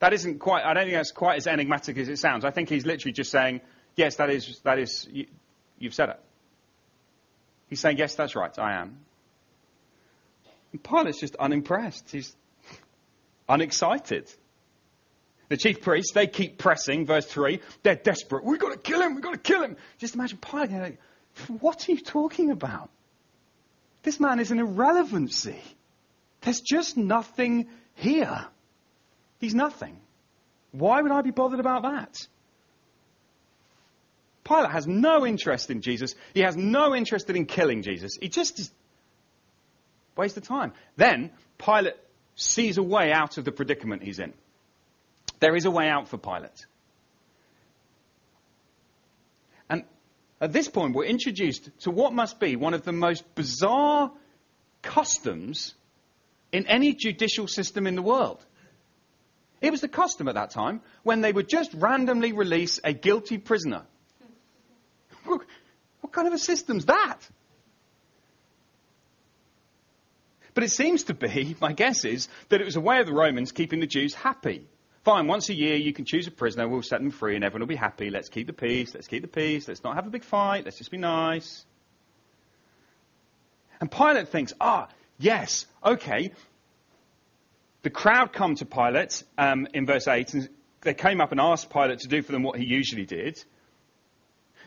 That 0.05 0.13
isn't 0.13 0.39
quite, 0.39 0.67
I 0.67 0.75
don't 0.75 0.85
think 0.85 0.97
that's 0.97 1.13
quite 1.13 1.39
as 1.39 1.47
enigmatic 1.47 1.97
as 1.97 2.11
it 2.11 2.19
sounds. 2.19 2.45
I 2.45 2.51
think 2.51 2.69
he's 2.69 2.85
literally 2.85 3.15
just 3.15 3.31
saying, 3.31 3.63
Yes, 3.97 4.17
that 4.17 4.29
is, 4.29 4.61
that 4.63 4.79
is, 4.79 5.09
you, 5.11 5.29
you've 5.79 5.95
said 5.95 6.11
it. 6.11 6.21
He's 7.71 7.81
saying, 7.81 7.97
Yes, 7.97 8.15
that's 8.15 8.37
right, 8.37 8.53
I 8.59 8.83
am. 8.83 8.99
And 10.73 10.83
Pilate's 10.83 11.21
just 11.21 11.37
unimpressed. 11.37 12.11
He's 12.11 12.37
unexcited. 13.49 14.31
The 15.49 15.57
chief 15.57 15.81
priests, 15.81 16.13
they 16.13 16.27
keep 16.27 16.59
pressing, 16.59 17.07
verse 17.07 17.25
3. 17.25 17.61
They're 17.83 17.95
desperate. 17.95 18.45
We've 18.45 18.61
got 18.61 18.73
to 18.73 18.79
kill 18.79 19.01
him, 19.01 19.15
we've 19.15 19.25
got 19.25 19.33
to 19.33 19.39
kill 19.39 19.63
him. 19.63 19.79
Just 19.97 20.17
imagine 20.17 20.37
Pilate 20.37 20.71
like, 20.71 20.99
What 21.61 21.89
are 21.89 21.93
you 21.93 22.01
talking 22.03 22.51
about? 22.51 22.91
This 24.03 24.21
man 24.21 24.39
is 24.39 24.51
an 24.51 24.59
irrelevancy. 24.59 25.63
There's 26.43 26.61
just 26.61 26.99
nothing 26.99 27.69
here. 27.95 28.45
He's 29.45 29.55
nothing. 29.55 29.99
Why 30.73 31.03
would 31.03 31.13
I 31.13 31.21
be 31.21 31.31
bothered 31.31 31.61
about 31.61 31.83
that? 31.83 32.27
Pilate 34.43 34.71
has 34.71 34.87
no 34.87 35.27
interest 35.27 35.71
in 35.71 35.83
Jesus. 35.83 36.15
He 36.33 36.41
has 36.41 36.57
no 36.57 36.95
interest 36.95 37.29
in 37.29 37.45
killing 37.45 37.83
Jesus. 37.83 38.17
He 38.19 38.31
just 38.31 38.59
is 38.59 38.71
waste 40.17 40.39
of 40.39 40.49
time. 40.49 40.73
Then 40.97 41.31
Pilate 41.59 41.97
sees 42.37 42.79
a 42.79 42.83
way 42.83 43.13
out 43.13 43.37
of 43.37 43.45
the 43.45 43.53
predicament 43.53 44.03
he's 44.03 44.19
in. 44.19 44.33
There 45.41 45.55
is 45.55 45.67
a 45.67 45.71
way 45.71 45.91
out 45.91 46.09
for 46.09 46.17
Pilate. 46.17 46.65
And 49.69 49.85
at 50.41 50.55
this 50.55 50.69
point, 50.69 50.95
we're 50.95 51.05
introduced 51.05 51.69
to 51.81 51.91
what 51.91 52.15
must 52.15 52.41
be 52.41 52.57
one 52.57 52.73
of 52.73 52.83
the 52.83 52.93
most 52.93 53.23
bizarre 53.35 54.11
customs 54.81 55.75
in 56.51 56.67
any 56.67 56.95
judicial 56.95 57.47
system 57.47 57.87
in 57.87 57.95
the 57.95 58.01
world. 58.01 58.43
It 59.61 59.71
was 59.71 59.81
the 59.81 59.89
custom 59.89 60.29
at 60.29 60.35
that 60.35 60.51
time 60.51 60.81
when 61.03 61.21
they 61.21 61.33
would 61.33 61.49
just 61.49 61.73
randomly 61.75 62.33
release 62.33 62.81
a 62.85 62.93
guilty 62.93 63.39
prisoner. 63.39 63.83
What 66.01 66.13
kind 66.13 66.29
of 66.29 66.35
a 66.35 66.39
system's 66.39 66.85
that? 66.85 67.19
But 70.53 70.63
it 70.63 70.71
seems 70.71 71.05
to 71.05 71.15
be, 71.15 71.57
my 71.61 71.73
guess 71.73 72.05
is, 72.05 72.29
that 72.51 72.61
it 72.61 72.65
was 72.65 72.77
a 72.77 72.81
way 72.81 73.01
of 73.01 73.07
the 73.07 73.15
Romans 73.15 73.53
keeping 73.53 73.81
the 73.81 73.87
Jews 73.87 74.15
happy. 74.15 74.67
Fine, 75.03 75.27
once 75.27 75.49
a 75.49 75.55
year 75.55 75.77
you 75.77 75.93
can 75.93 76.05
choose 76.05 76.27
a 76.27 76.31
prisoner, 76.31 76.69
we'll 76.69 76.83
set 76.83 77.01
them 77.01 77.11
free 77.11 77.35
and 77.35 77.45
everyone 77.45 77.63
will 77.63 77.75
be 77.75 77.77
happy. 77.77 78.11
Let's 78.11 78.29
keep 78.29 78.47
the 78.47 78.53
peace, 78.53 78.95
let's 78.95 79.09
keep 79.09 79.23
the 79.23 79.29
peace, 79.29 79.67
let's 79.69 79.83
not 79.83 79.97
have 79.97 80.07
a 80.07 80.11
big 80.11 80.25
fight, 80.25 80.65
let's 80.65 80.79
just 80.79 80.91
be 80.91 80.99
nice. 80.99 81.65
And 83.81 83.91
Pilate 83.91 84.29
thinks, 84.29 84.55
ah, 84.61 84.89
yes, 85.19 85.67
okay, 85.85 86.33
the 87.85 87.91
crowd 87.91 88.33
come 88.33 88.55
to 88.57 88.65
Pilate 88.65 89.23
um, 89.37 89.69
in 89.75 89.87
verse 89.87 90.09
8, 90.09 90.35
and 90.35 90.49
they 90.81 90.95
came 90.95 91.21
up 91.21 91.33
and 91.33 91.41
asked 91.41 91.71
Pilate 91.71 92.01
to 92.01 92.09
do 92.09 92.23
for 92.23 92.33
them 92.33 92.43
what 92.43 92.59
he 92.59 92.65
usually 92.65 93.05
did. 93.05 93.43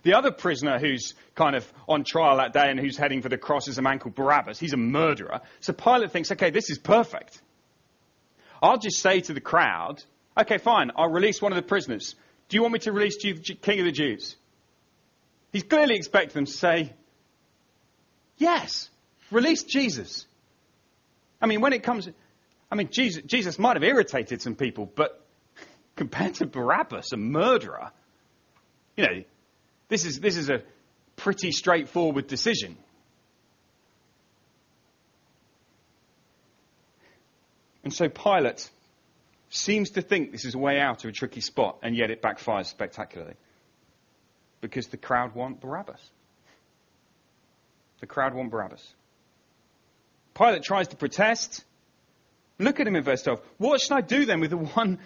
The 0.03 0.13
other 0.13 0.31
prisoner 0.31 0.77
who's 0.77 1.15
kind 1.33 1.55
of 1.55 1.65
on 1.89 2.03
trial 2.03 2.37
that 2.37 2.53
day 2.53 2.69
and 2.69 2.79
who's 2.79 2.95
heading 2.95 3.23
for 3.23 3.29
the 3.29 3.37
cross 3.37 3.67
is 3.67 3.79
a 3.79 3.81
man 3.81 3.97
called 3.97 4.13
Barabbas. 4.13 4.59
He's 4.59 4.73
a 4.73 4.77
murderer. 4.77 5.41
So 5.61 5.73
Pilate 5.73 6.11
thinks, 6.11 6.31
okay, 6.31 6.51
this 6.51 6.69
is 6.69 6.77
perfect. 6.77 7.41
I'll 8.61 8.77
just 8.77 8.99
say 8.99 9.19
to 9.21 9.33
the 9.33 9.41
crowd, 9.41 10.03
okay, 10.39 10.59
fine, 10.59 10.91
I'll 10.95 11.09
release 11.09 11.41
one 11.41 11.51
of 11.51 11.55
the 11.55 11.67
prisoners. 11.67 12.13
Do 12.49 12.55
you 12.55 12.61
want 12.61 12.73
me 12.73 12.79
to 12.79 12.91
release 12.91 13.17
you, 13.23 13.33
King 13.33 13.79
of 13.79 13.85
the 13.85 13.91
Jews? 13.91 14.35
He's 15.51 15.63
clearly 15.63 15.95
expecting 15.95 16.35
them 16.35 16.45
to 16.45 16.51
say, 16.51 16.93
yes, 18.37 18.91
release 19.31 19.63
Jesus. 19.63 20.27
I 21.41 21.47
mean, 21.47 21.61
when 21.61 21.73
it 21.73 21.81
comes, 21.81 22.07
I 22.69 22.75
mean, 22.75 22.89
Jesus, 22.91 23.23
Jesus 23.23 23.57
might 23.57 23.75
have 23.75 23.83
irritated 23.83 24.41
some 24.41 24.55
people, 24.55 24.91
but 24.93 25.25
compared 25.95 26.35
to 26.35 26.45
Barabbas, 26.45 27.11
a 27.13 27.17
murderer, 27.17 27.91
you 28.95 29.05
know, 29.05 29.23
this 29.87 30.05
is, 30.05 30.19
this 30.19 30.35
is 30.35 30.49
a 30.49 30.61
pretty 31.15 31.51
straightforward 31.51 32.27
decision. 32.27 32.77
And 37.83 37.93
so 37.93 38.09
Pilate 38.09 38.69
seems 39.49 39.91
to 39.91 40.01
think 40.01 40.33
this 40.33 40.43
is 40.43 40.55
a 40.55 40.57
way 40.57 40.79
out 40.79 41.05
of 41.05 41.09
a 41.09 41.13
tricky 41.13 41.39
spot, 41.39 41.77
and 41.81 41.95
yet 41.95 42.11
it 42.11 42.21
backfires 42.21 42.65
spectacularly. 42.65 43.35
Because 44.59 44.87
the 44.87 44.97
crowd 44.97 45.35
want 45.35 45.61
Barabbas. 45.61 46.01
The 48.01 48.07
crowd 48.07 48.33
want 48.33 48.51
Barabbas. 48.51 48.85
Pilate 50.33 50.63
tries 50.63 50.89
to 50.89 50.97
protest. 50.97 51.63
Look 52.59 52.79
at 52.79 52.87
him 52.87 52.95
in 52.95 53.03
verse 53.03 53.21
12. 53.21 53.41
What 53.57 53.81
should 53.81 53.93
I 53.93 54.01
do 54.01 54.25
then 54.25 54.39
with 54.39 54.49
the 54.49 54.57
one 54.57 54.99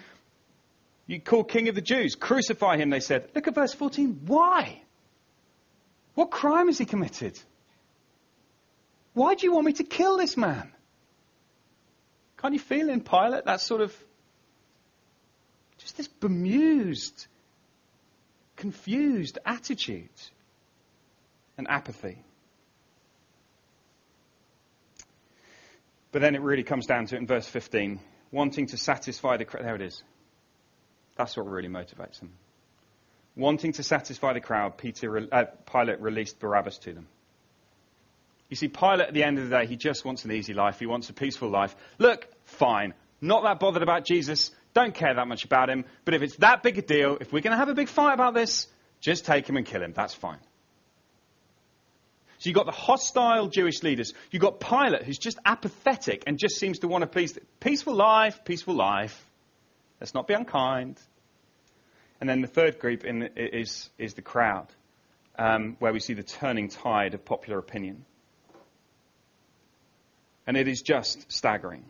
you 1.06 1.20
call 1.20 1.44
king 1.44 1.68
of 1.68 1.74
the 1.74 1.82
Jews? 1.82 2.14
Crucify 2.14 2.78
him, 2.78 2.90
they 2.90 3.00
said. 3.00 3.28
Look 3.34 3.46
at 3.46 3.54
verse 3.54 3.74
14. 3.74 4.22
Why? 4.26 4.80
What 6.14 6.30
crime 6.30 6.66
has 6.66 6.78
he 6.78 6.84
committed? 6.84 7.38
Why 9.14 9.34
do 9.34 9.46
you 9.46 9.52
want 9.52 9.66
me 9.66 9.72
to 9.74 9.84
kill 9.84 10.16
this 10.16 10.36
man? 10.36 10.72
Can't 12.38 12.54
you 12.54 12.60
feel 12.60 12.88
in 12.88 13.02
Pilate 13.02 13.44
that 13.44 13.60
sort 13.60 13.82
of 13.82 13.94
just 15.78 15.96
this 15.96 16.08
bemused, 16.08 17.26
confused 18.56 19.38
attitude 19.44 20.08
and 21.58 21.68
apathy? 21.68 22.18
But 26.12 26.20
then 26.20 26.34
it 26.34 26.42
really 26.42 26.62
comes 26.62 26.86
down 26.86 27.06
to 27.06 27.16
it 27.16 27.18
in 27.18 27.26
verse 27.26 27.46
15 27.46 28.00
wanting 28.30 28.66
to 28.66 28.76
satisfy 28.76 29.36
the 29.36 29.44
crowd. 29.44 29.64
There 29.64 29.74
it 29.74 29.82
is. 29.82 30.02
That's 31.16 31.36
what 31.36 31.46
really 31.46 31.68
motivates 31.68 32.18
them. 32.18 32.32
Wanting 33.36 33.72
to 33.74 33.82
satisfy 33.82 34.32
the 34.32 34.40
crowd, 34.40 34.78
Peter, 34.78 35.28
uh, 35.30 35.44
Pilate 35.70 36.00
released 36.00 36.38
Barabbas 36.38 36.78
to 36.78 36.92
them. 36.92 37.08
You 38.48 38.56
see, 38.56 38.68
Pilate 38.68 39.08
at 39.08 39.14
the 39.14 39.24
end 39.24 39.38
of 39.38 39.48
the 39.48 39.58
day, 39.58 39.66
he 39.66 39.76
just 39.76 40.04
wants 40.04 40.24
an 40.24 40.32
easy 40.32 40.52
life. 40.52 40.78
He 40.78 40.86
wants 40.86 41.08
a 41.08 41.14
peaceful 41.14 41.48
life. 41.48 41.74
Look, 41.98 42.26
fine. 42.44 42.92
Not 43.20 43.44
that 43.44 43.60
bothered 43.60 43.82
about 43.82 44.04
Jesus. 44.04 44.50
Don't 44.74 44.94
care 44.94 45.14
that 45.14 45.28
much 45.28 45.44
about 45.44 45.70
him. 45.70 45.84
But 46.04 46.14
if 46.14 46.22
it's 46.22 46.36
that 46.36 46.62
big 46.62 46.76
a 46.76 46.82
deal, 46.82 47.16
if 47.20 47.32
we're 47.32 47.40
going 47.40 47.52
to 47.52 47.58
have 47.58 47.68
a 47.68 47.74
big 47.74 47.88
fight 47.88 48.12
about 48.12 48.34
this, 48.34 48.66
just 49.00 49.24
take 49.24 49.48
him 49.48 49.56
and 49.56 49.64
kill 49.64 49.82
him. 49.82 49.92
That's 49.94 50.14
fine. 50.14 50.38
So 52.42 52.50
you've 52.50 52.56
got 52.56 52.66
the 52.66 52.72
hostile 52.72 53.46
Jewish 53.46 53.84
leaders. 53.84 54.14
You've 54.32 54.42
got 54.42 54.58
Pilate, 54.58 55.04
who's 55.04 55.18
just 55.18 55.38
apathetic 55.46 56.24
and 56.26 56.36
just 56.36 56.56
seems 56.56 56.80
to 56.80 56.88
want 56.88 57.04
a 57.04 57.06
please. 57.06 57.38
Peaceful 57.60 57.94
life, 57.94 58.44
peaceful 58.44 58.74
life. 58.74 59.16
Let's 60.00 60.12
not 60.12 60.26
be 60.26 60.34
unkind. 60.34 60.98
And 62.20 62.28
then 62.28 62.40
the 62.40 62.48
third 62.48 62.80
group 62.80 63.04
in, 63.04 63.28
is, 63.36 63.88
is 63.96 64.14
the 64.14 64.22
crowd, 64.22 64.66
um, 65.38 65.76
where 65.78 65.92
we 65.92 66.00
see 66.00 66.14
the 66.14 66.24
turning 66.24 66.68
tide 66.68 67.14
of 67.14 67.24
popular 67.24 67.60
opinion. 67.60 68.04
And 70.44 70.56
it 70.56 70.66
is 70.66 70.82
just 70.82 71.30
staggering. 71.30 71.84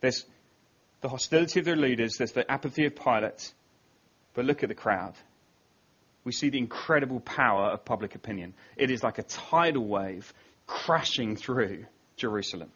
There's 0.00 0.24
the 1.02 1.10
hostility 1.10 1.60
of 1.60 1.66
their 1.66 1.76
leaders, 1.76 2.14
there's 2.16 2.32
the 2.32 2.50
apathy 2.50 2.86
of 2.86 2.96
Pilate, 2.96 3.52
but 4.32 4.46
look 4.46 4.62
at 4.62 4.70
the 4.70 4.74
crowd 4.74 5.12
we 6.24 6.32
see 6.32 6.50
the 6.50 6.58
incredible 6.58 7.20
power 7.20 7.70
of 7.70 7.84
public 7.84 8.14
opinion. 8.14 8.54
It 8.76 8.90
is 8.90 9.02
like 9.02 9.18
a 9.18 9.24
tidal 9.24 9.84
wave 9.84 10.32
crashing 10.66 11.36
through 11.36 11.86
Jerusalem. 12.16 12.70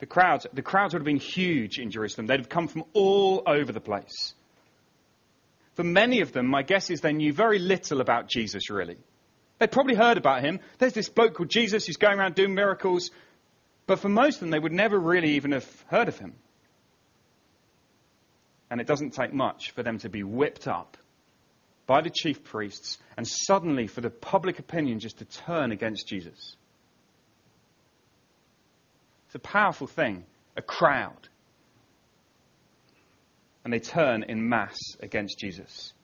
The 0.00 0.06
crowds, 0.06 0.46
the 0.52 0.62
crowds 0.62 0.94
would 0.94 1.00
have 1.00 1.06
been 1.06 1.16
huge 1.16 1.78
in 1.78 1.90
Jerusalem. 1.90 2.26
They'd 2.26 2.40
have 2.40 2.48
come 2.48 2.68
from 2.68 2.84
all 2.92 3.42
over 3.46 3.72
the 3.72 3.80
place. 3.80 4.34
For 5.74 5.84
many 5.84 6.20
of 6.20 6.32
them, 6.32 6.46
my 6.46 6.62
guess 6.62 6.90
is 6.90 7.00
they 7.00 7.12
knew 7.12 7.32
very 7.32 7.58
little 7.58 8.00
about 8.00 8.28
Jesus, 8.28 8.70
really. 8.70 8.96
They'd 9.58 9.70
probably 9.72 9.94
heard 9.94 10.18
about 10.18 10.42
him. 10.42 10.60
There's 10.78 10.92
this 10.92 11.08
bloke 11.08 11.34
called 11.34 11.50
Jesus 11.50 11.86
who's 11.86 11.96
going 11.96 12.18
around 12.18 12.34
doing 12.34 12.54
miracles. 12.54 13.10
But 13.86 14.00
for 14.00 14.08
most 14.08 14.36
of 14.36 14.40
them, 14.40 14.50
they 14.50 14.58
would 14.58 14.72
never 14.72 14.98
really 14.98 15.32
even 15.32 15.52
have 15.52 15.84
heard 15.88 16.08
of 16.08 16.18
him. 16.18 16.34
And 18.70 18.80
it 18.80 18.86
doesn't 18.86 19.14
take 19.14 19.32
much 19.32 19.70
for 19.70 19.82
them 19.82 19.98
to 20.00 20.08
be 20.08 20.22
whipped 20.22 20.68
up 20.68 20.96
by 21.88 22.02
the 22.02 22.10
chief 22.10 22.44
priests, 22.44 22.98
and 23.16 23.26
suddenly 23.26 23.86
for 23.86 24.02
the 24.02 24.10
public 24.10 24.58
opinion 24.58 25.00
just 25.00 25.18
to 25.18 25.24
turn 25.24 25.72
against 25.72 26.06
Jesus. 26.06 26.54
It's 29.26 29.34
a 29.34 29.38
powerful 29.38 29.86
thing, 29.86 30.24
a 30.54 30.60
crowd. 30.60 31.28
And 33.64 33.72
they 33.72 33.78
turn 33.78 34.22
in 34.22 34.48
mass 34.48 34.76
against 35.00 35.38
Jesus. 35.38 35.94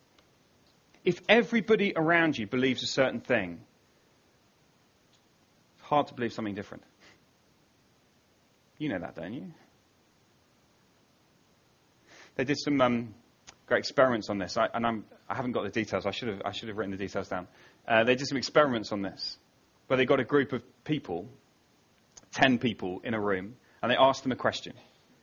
If 1.05 1.21
everybody 1.29 1.93
around 1.95 2.39
you 2.39 2.47
believes 2.47 2.83
a 2.83 2.87
certain 2.87 3.21
thing, 3.21 3.61
it's 5.77 5.87
hard 5.87 6.07
to 6.07 6.15
believe 6.15 6.33
something 6.33 6.55
different. 6.55 6.83
You 8.79 8.89
know 8.89 8.99
that, 9.01 9.17
don't 9.17 9.35
you? 9.35 9.53
They 12.37 12.45
did 12.45 12.59
some 12.59 12.81
um, 12.81 13.15
great 13.67 13.79
experiments 13.79 14.29
on 14.29 14.39
this, 14.39 14.57
I, 14.57 14.69
and 14.73 14.87
I'm, 14.87 15.05
I 15.29 15.35
have 15.35 15.47
not 15.47 15.55
got 15.55 15.65
the 15.65 15.71
details. 15.71 16.07
I 16.07 16.11
should 16.11 16.29
have, 16.29 16.43
I 16.45 16.53
should 16.53 16.69
have 16.69 16.77
written 16.77 16.93
the 16.93 16.99
details 16.99 17.29
down. 17.29 17.49
Uh, 17.87 18.05
they 18.05 18.15
did 18.15 18.27
some 18.27 18.39
experiments 18.39 18.93
on 18.93 19.03
this, 19.03 19.39
where 19.87 19.97
they 19.97 20.05
got 20.05 20.21
a 20.21 20.25
group 20.25 20.53
of 20.53 20.63
people, 20.85 21.29
10 22.33 22.59
people 22.59 23.01
in 23.05 23.15
a 23.15 23.21
room, 23.21 23.57
and 23.83 23.91
they 23.91 23.97
asked 23.97 24.23
them 24.23 24.33
a 24.33 24.37
question. 24.37 24.75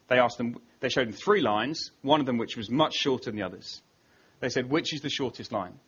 They 0.08 0.18
asked 0.18 0.38
them, 0.38 0.58
they 0.80 0.90
showed 0.90 1.08
them 1.08 1.14
three 1.14 1.42
lines, 1.42 1.92
one 2.02 2.20
of 2.20 2.26
them 2.26 2.38
which 2.38 2.58
was 2.58 2.70
much 2.70 2.96
shorter 2.96 3.26
than 3.26 3.36
the 3.36 3.44
others. 3.44 3.82
They 4.40 4.50
said, 4.50 4.70
which 4.70 4.94
is 4.94 5.02
the 5.02 5.10
shortest 5.10 5.52
line? 5.52 5.80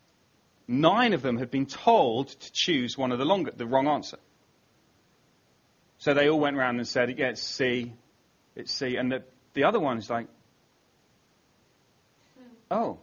Nine 0.66 1.12
of 1.12 1.22
them 1.22 1.36
had 1.36 1.50
been 1.50 1.66
told 1.66 2.28
to 2.28 2.50
choose 2.52 2.96
one 2.96 3.12
of 3.12 3.18
the 3.18 3.24
longer, 3.24 3.52
the 3.54 3.66
wrong 3.66 3.86
answer. 3.86 4.16
So 5.98 6.14
they 6.14 6.28
all 6.28 6.40
went 6.40 6.56
around 6.56 6.76
and 6.76 6.88
said, 6.88 7.18
yeah, 7.18 7.28
it's 7.28 7.42
C, 7.42 7.92
it's 8.56 8.72
C. 8.72 8.96
And 8.96 9.12
the, 9.12 9.24
the 9.52 9.64
other 9.64 9.80
one's 9.80 10.08
like, 10.08 10.28
Oh. 12.74 12.98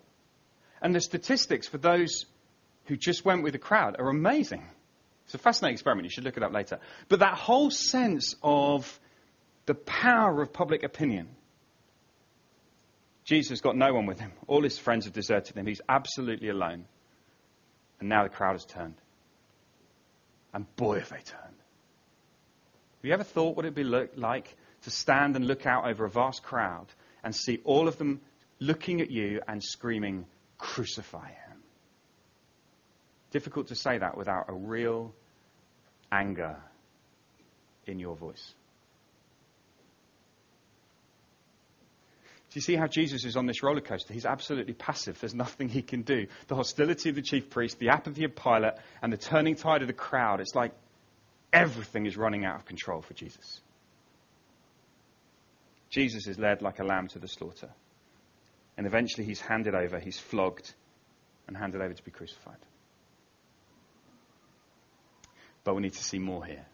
And 0.81 0.93
the 0.93 0.99
statistics 0.99 1.67
for 1.67 1.77
those 1.77 2.25
who 2.85 2.97
just 2.97 3.23
went 3.23 3.41
with 3.41 3.53
the 3.53 3.59
crowd 3.59 3.95
are 3.97 4.09
amazing. 4.09 4.65
It's 5.25 5.33
a 5.33 5.37
fascinating 5.37 5.75
experiment. 5.75 6.05
You 6.05 6.09
should 6.09 6.25
look 6.25 6.35
it 6.35 6.43
up 6.43 6.51
later. 6.51 6.79
But 7.07 7.19
that 7.19 7.35
whole 7.35 7.71
sense 7.71 8.35
of 8.43 8.99
the 9.65 9.73
power 9.73 10.41
of 10.41 10.51
public 10.51 10.83
opinion. 10.83 11.29
Jesus 13.23 13.61
got 13.61 13.77
no 13.77 13.93
one 13.93 14.07
with 14.07 14.19
him. 14.19 14.33
All 14.47 14.61
his 14.61 14.77
friends 14.77 15.05
have 15.05 15.13
deserted 15.13 15.55
him. 15.55 15.65
He's 15.65 15.81
absolutely 15.87 16.49
alone. 16.49 16.85
And 18.01 18.09
now 18.09 18.23
the 18.23 18.29
crowd 18.29 18.53
has 18.53 18.65
turned. 18.65 18.95
And 20.53 20.65
boy, 20.75 20.99
have 20.99 21.09
they 21.09 21.21
turned. 21.23 21.45
Have 21.45 23.05
you 23.05 23.13
ever 23.13 23.23
thought 23.23 23.55
what 23.55 23.65
it 23.65 23.69
would 23.69 23.75
be 23.75 24.19
like 24.19 24.53
to 24.81 24.89
stand 24.89 25.37
and 25.37 25.47
look 25.47 25.65
out 25.65 25.87
over 25.87 26.03
a 26.03 26.09
vast 26.09 26.43
crowd 26.43 26.87
and 27.23 27.33
see 27.33 27.59
all 27.63 27.87
of 27.87 27.97
them 27.97 28.19
looking 28.61 29.01
at 29.01 29.11
you 29.11 29.41
and 29.45 29.61
screaming, 29.61 30.25
Crucify 30.57 31.27
him? 31.27 31.57
Difficult 33.31 33.67
to 33.67 33.75
say 33.75 33.97
that 33.97 34.15
without 34.15 34.45
a 34.47 34.53
real 34.53 35.13
anger 36.11 36.57
in 37.87 37.99
your 37.99 38.15
voice. 38.15 38.53
Do 42.51 42.57
you 42.57 42.61
see 42.61 42.75
how 42.75 42.87
Jesus 42.87 43.23
is 43.23 43.37
on 43.37 43.45
this 43.45 43.63
roller 43.63 43.79
coaster? 43.79 44.13
He's 44.13 44.25
absolutely 44.25 44.73
passive. 44.73 45.17
There's 45.21 45.33
nothing 45.33 45.69
he 45.69 45.81
can 45.81 46.01
do. 46.01 46.27
The 46.47 46.55
hostility 46.55 47.09
of 47.09 47.15
the 47.15 47.21
chief 47.21 47.49
priest, 47.49 47.79
the 47.79 47.89
apathy 47.89 48.25
of 48.25 48.35
Pilate, 48.35 48.73
and 49.01 49.11
the 49.11 49.17
turning 49.17 49.55
tide 49.55 49.81
of 49.81 49.87
the 49.87 49.93
crowd. 49.93 50.41
It's 50.41 50.53
like 50.53 50.73
everything 51.53 52.05
is 52.05 52.17
running 52.17 52.43
out 52.43 52.57
of 52.57 52.65
control 52.65 53.01
for 53.01 53.13
Jesus. 53.13 53.61
Jesus 55.89 56.27
is 56.27 56.37
led 56.37 56.61
like 56.61 56.79
a 56.79 56.83
lamb 56.83 57.07
to 57.09 57.19
the 57.19 57.27
slaughter. 57.29 57.69
And 58.81 58.87
eventually 58.87 59.27
he's 59.27 59.39
handed 59.39 59.75
over, 59.75 59.99
he's 59.99 60.17
flogged, 60.17 60.73
and 61.47 61.55
handed 61.55 61.81
over 61.81 61.93
to 61.93 62.03
be 62.03 62.09
crucified. 62.09 62.57
But 65.63 65.75
we 65.75 65.83
need 65.83 65.93
to 65.93 66.03
see 66.03 66.17
more 66.17 66.43
here. 66.43 66.65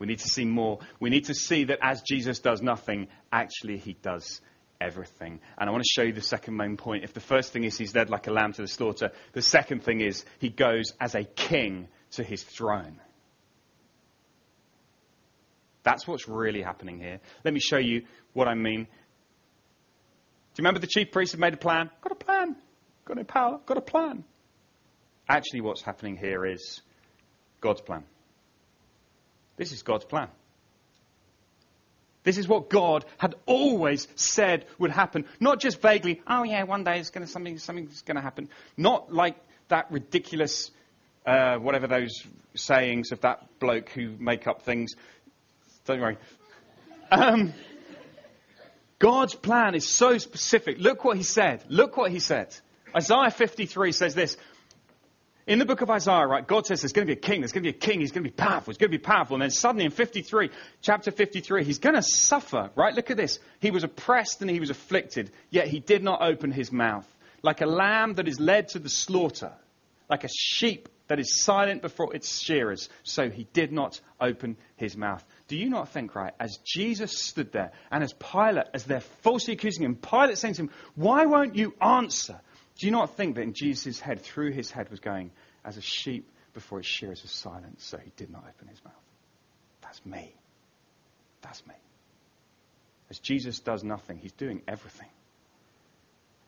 We 0.00 0.08
need 0.08 0.18
to 0.18 0.26
see 0.26 0.44
more. 0.44 0.80
We 0.98 1.10
need 1.10 1.26
to 1.26 1.34
see 1.34 1.62
that 1.66 1.78
as 1.80 2.02
Jesus 2.02 2.40
does 2.40 2.60
nothing, 2.60 3.06
actually 3.30 3.78
he 3.78 3.92
does 3.92 4.40
everything. 4.80 5.38
And 5.56 5.70
I 5.70 5.72
want 5.72 5.84
to 5.84 5.90
show 5.94 6.02
you 6.02 6.12
the 6.12 6.20
second 6.20 6.56
main 6.56 6.76
point. 6.76 7.04
If 7.04 7.14
the 7.14 7.20
first 7.20 7.52
thing 7.52 7.62
is 7.62 7.78
he's 7.78 7.94
led 7.94 8.10
like 8.10 8.26
a 8.26 8.32
lamb 8.32 8.52
to 8.54 8.62
the 8.62 8.66
slaughter, 8.66 9.12
the 9.34 9.42
second 9.42 9.84
thing 9.84 10.00
is 10.00 10.24
he 10.40 10.48
goes 10.48 10.92
as 11.00 11.14
a 11.14 11.22
king 11.22 11.86
to 12.14 12.24
his 12.24 12.42
throne. 12.42 13.00
That's 15.84 16.04
what's 16.08 16.26
really 16.26 16.62
happening 16.62 16.98
here. 16.98 17.20
Let 17.44 17.54
me 17.54 17.60
show 17.60 17.78
you 17.78 18.02
what 18.32 18.48
I 18.48 18.54
mean. 18.54 18.88
Do 20.54 20.60
you 20.60 20.64
remember 20.64 20.80
the 20.80 20.86
chief 20.86 21.10
priest 21.12 21.32
had 21.32 21.40
made 21.40 21.54
a 21.54 21.58
plan? 21.58 21.88
Got 22.02 22.12
a 22.12 22.16
plan. 22.16 22.56
Got 23.06 23.16
no 23.16 23.24
power. 23.24 23.60
Got 23.64 23.78
a 23.78 23.82
plan. 23.82 24.24
Actually, 25.28 25.62
what's 25.62 25.80
happening 25.80 26.16
here 26.16 26.44
is 26.44 26.82
God's 27.60 27.80
plan. 27.80 28.04
This 29.56 29.72
is 29.72 29.82
God's 29.82 30.04
plan. 30.04 30.28
This 32.24 32.38
is 32.38 32.46
what 32.46 32.68
God 32.68 33.04
had 33.18 33.34
always 33.46 34.06
said 34.14 34.66
would 34.78 34.90
happen. 34.90 35.24
Not 35.40 35.58
just 35.58 35.80
vaguely, 35.80 36.20
oh 36.26 36.44
yeah, 36.44 36.62
one 36.64 36.84
day 36.84 37.00
it's 37.00 37.10
gonna, 37.10 37.26
something, 37.26 37.58
something's 37.58 38.02
going 38.02 38.16
to 38.16 38.22
happen. 38.22 38.48
Not 38.76 39.12
like 39.12 39.36
that 39.68 39.90
ridiculous, 39.90 40.70
uh, 41.26 41.56
whatever 41.56 41.86
those 41.86 42.12
sayings 42.54 43.10
of 43.10 43.22
that 43.22 43.58
bloke 43.58 43.88
who 43.88 44.14
make 44.18 44.46
up 44.46 44.62
things. 44.62 44.92
Don't 45.86 46.00
worry. 46.00 46.18
Um, 47.10 47.54
God's 49.02 49.34
plan 49.34 49.74
is 49.74 49.88
so 49.88 50.16
specific. 50.16 50.78
Look 50.78 51.04
what 51.04 51.16
he 51.16 51.24
said. 51.24 51.64
Look 51.68 51.96
what 51.96 52.12
he 52.12 52.20
said. 52.20 52.54
Isaiah 52.94 53.32
53 53.32 53.90
says 53.90 54.14
this 54.14 54.36
in 55.44 55.58
the 55.58 55.64
book 55.64 55.80
of 55.80 55.90
Isaiah, 55.90 56.24
right, 56.24 56.46
God 56.46 56.66
says 56.66 56.82
there's 56.82 56.92
going 56.92 57.08
to 57.08 57.12
be 57.12 57.18
a 57.18 57.20
king, 57.20 57.40
there's 57.40 57.50
going 57.50 57.64
to 57.64 57.72
be 57.72 57.76
a 57.76 57.80
king, 57.80 57.98
he's 57.98 58.12
going 58.12 58.22
to 58.22 58.30
be 58.30 58.34
powerful, 58.34 58.70
he's 58.70 58.78
going 58.78 58.92
to 58.92 58.96
be 58.96 59.02
powerful. 59.02 59.34
And 59.34 59.42
then 59.42 59.50
suddenly 59.50 59.86
in 59.86 59.90
53, 59.90 60.50
chapter 60.82 61.10
53, 61.10 61.64
he's 61.64 61.80
going 61.80 61.96
to 61.96 62.02
suffer, 62.02 62.70
right? 62.76 62.94
Look 62.94 63.10
at 63.10 63.16
this. 63.16 63.40
He 63.58 63.72
was 63.72 63.82
oppressed 63.82 64.40
and 64.40 64.48
he 64.48 64.60
was 64.60 64.70
afflicted, 64.70 65.32
yet 65.50 65.66
he 65.66 65.80
did 65.80 66.04
not 66.04 66.22
open 66.22 66.52
his 66.52 66.70
mouth. 66.70 67.08
Like 67.42 67.60
a 67.60 67.66
lamb 67.66 68.14
that 68.14 68.28
is 68.28 68.38
led 68.38 68.68
to 68.68 68.78
the 68.78 68.88
slaughter, 68.88 69.50
like 70.08 70.22
a 70.22 70.28
sheep 70.28 70.88
that 71.08 71.18
is 71.18 71.42
silent 71.42 71.82
before 71.82 72.14
its 72.14 72.38
shearers, 72.38 72.88
so 73.02 73.28
he 73.28 73.48
did 73.52 73.72
not 73.72 74.00
open 74.20 74.56
his 74.76 74.96
mouth. 74.96 75.24
Do 75.52 75.58
you 75.58 75.68
not 75.68 75.90
think, 75.90 76.14
right, 76.14 76.32
as 76.40 76.56
Jesus 76.64 77.18
stood 77.18 77.52
there 77.52 77.72
and 77.90 78.02
as 78.02 78.14
Pilate, 78.14 78.68
as 78.72 78.84
they're 78.84 79.02
falsely 79.20 79.52
accusing 79.52 79.84
him, 79.84 79.96
Pilate 79.96 80.38
saying 80.38 80.54
to 80.54 80.62
him, 80.62 80.70
Why 80.94 81.26
won't 81.26 81.56
you 81.56 81.74
answer? 81.78 82.40
Do 82.78 82.86
you 82.86 82.90
not 82.90 83.18
think 83.18 83.34
that 83.34 83.42
in 83.42 83.52
Jesus' 83.52 84.00
head, 84.00 84.22
through 84.22 84.52
his 84.52 84.70
head, 84.70 84.88
was 84.88 85.00
going, 85.00 85.30
as 85.62 85.76
a 85.76 85.82
sheep 85.82 86.26
before 86.54 86.78
its 86.78 86.88
shearers 86.88 87.20
was 87.20 87.32
silent, 87.32 87.82
so 87.82 87.98
he 87.98 88.10
did 88.16 88.30
not 88.30 88.44
open 88.48 88.66
his 88.66 88.82
mouth? 88.82 88.94
That's 89.82 90.06
me. 90.06 90.34
That's 91.42 91.66
me. 91.66 91.74
As 93.10 93.18
Jesus 93.18 93.60
does 93.60 93.84
nothing, 93.84 94.16
he's 94.16 94.32
doing 94.32 94.62
everything. 94.66 95.10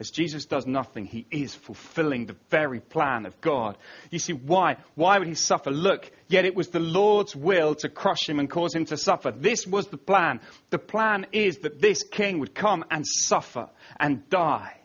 As 0.01 0.11
Jesus 0.11 0.47
does 0.47 0.67
nothing, 0.67 1.05
he 1.05 1.25
is 1.31 1.55
fulfilling 1.55 2.27
the 2.27 2.37
very 2.51 2.81
plan 2.81 3.27
of 3.27 3.41
God. 3.41 3.79
You 4.11 4.19
see, 4.19 4.33
why? 4.33 4.79
Why 4.97 5.19
would 5.19 5.29
he 5.29 5.35
suffer? 5.35 5.71
Look, 5.71 6.11
yet 6.27 6.45
it 6.45 6.57
was 6.57 6.69
the 6.69 6.81
Lord's 6.81 7.37
will 7.37 7.77
to 7.77 7.89
crush 7.89 8.29
him 8.29 8.41
and 8.41 8.51
cause 8.51 8.75
him 8.75 8.87
to 8.87 8.97
suffer. 8.97 9.31
This 9.31 9.67
was 9.67 9.87
the 9.87 9.97
plan. 9.97 10.41
The 10.71 10.81
plan 10.81 11.27
is 11.31 11.59
that 11.59 11.81
this 11.81 12.03
king 12.03 12.41
would 12.41 12.57
come 12.57 12.85
and 12.91 13.07
suffer 13.07 13.69
and 13.99 14.29
die. 14.29 14.77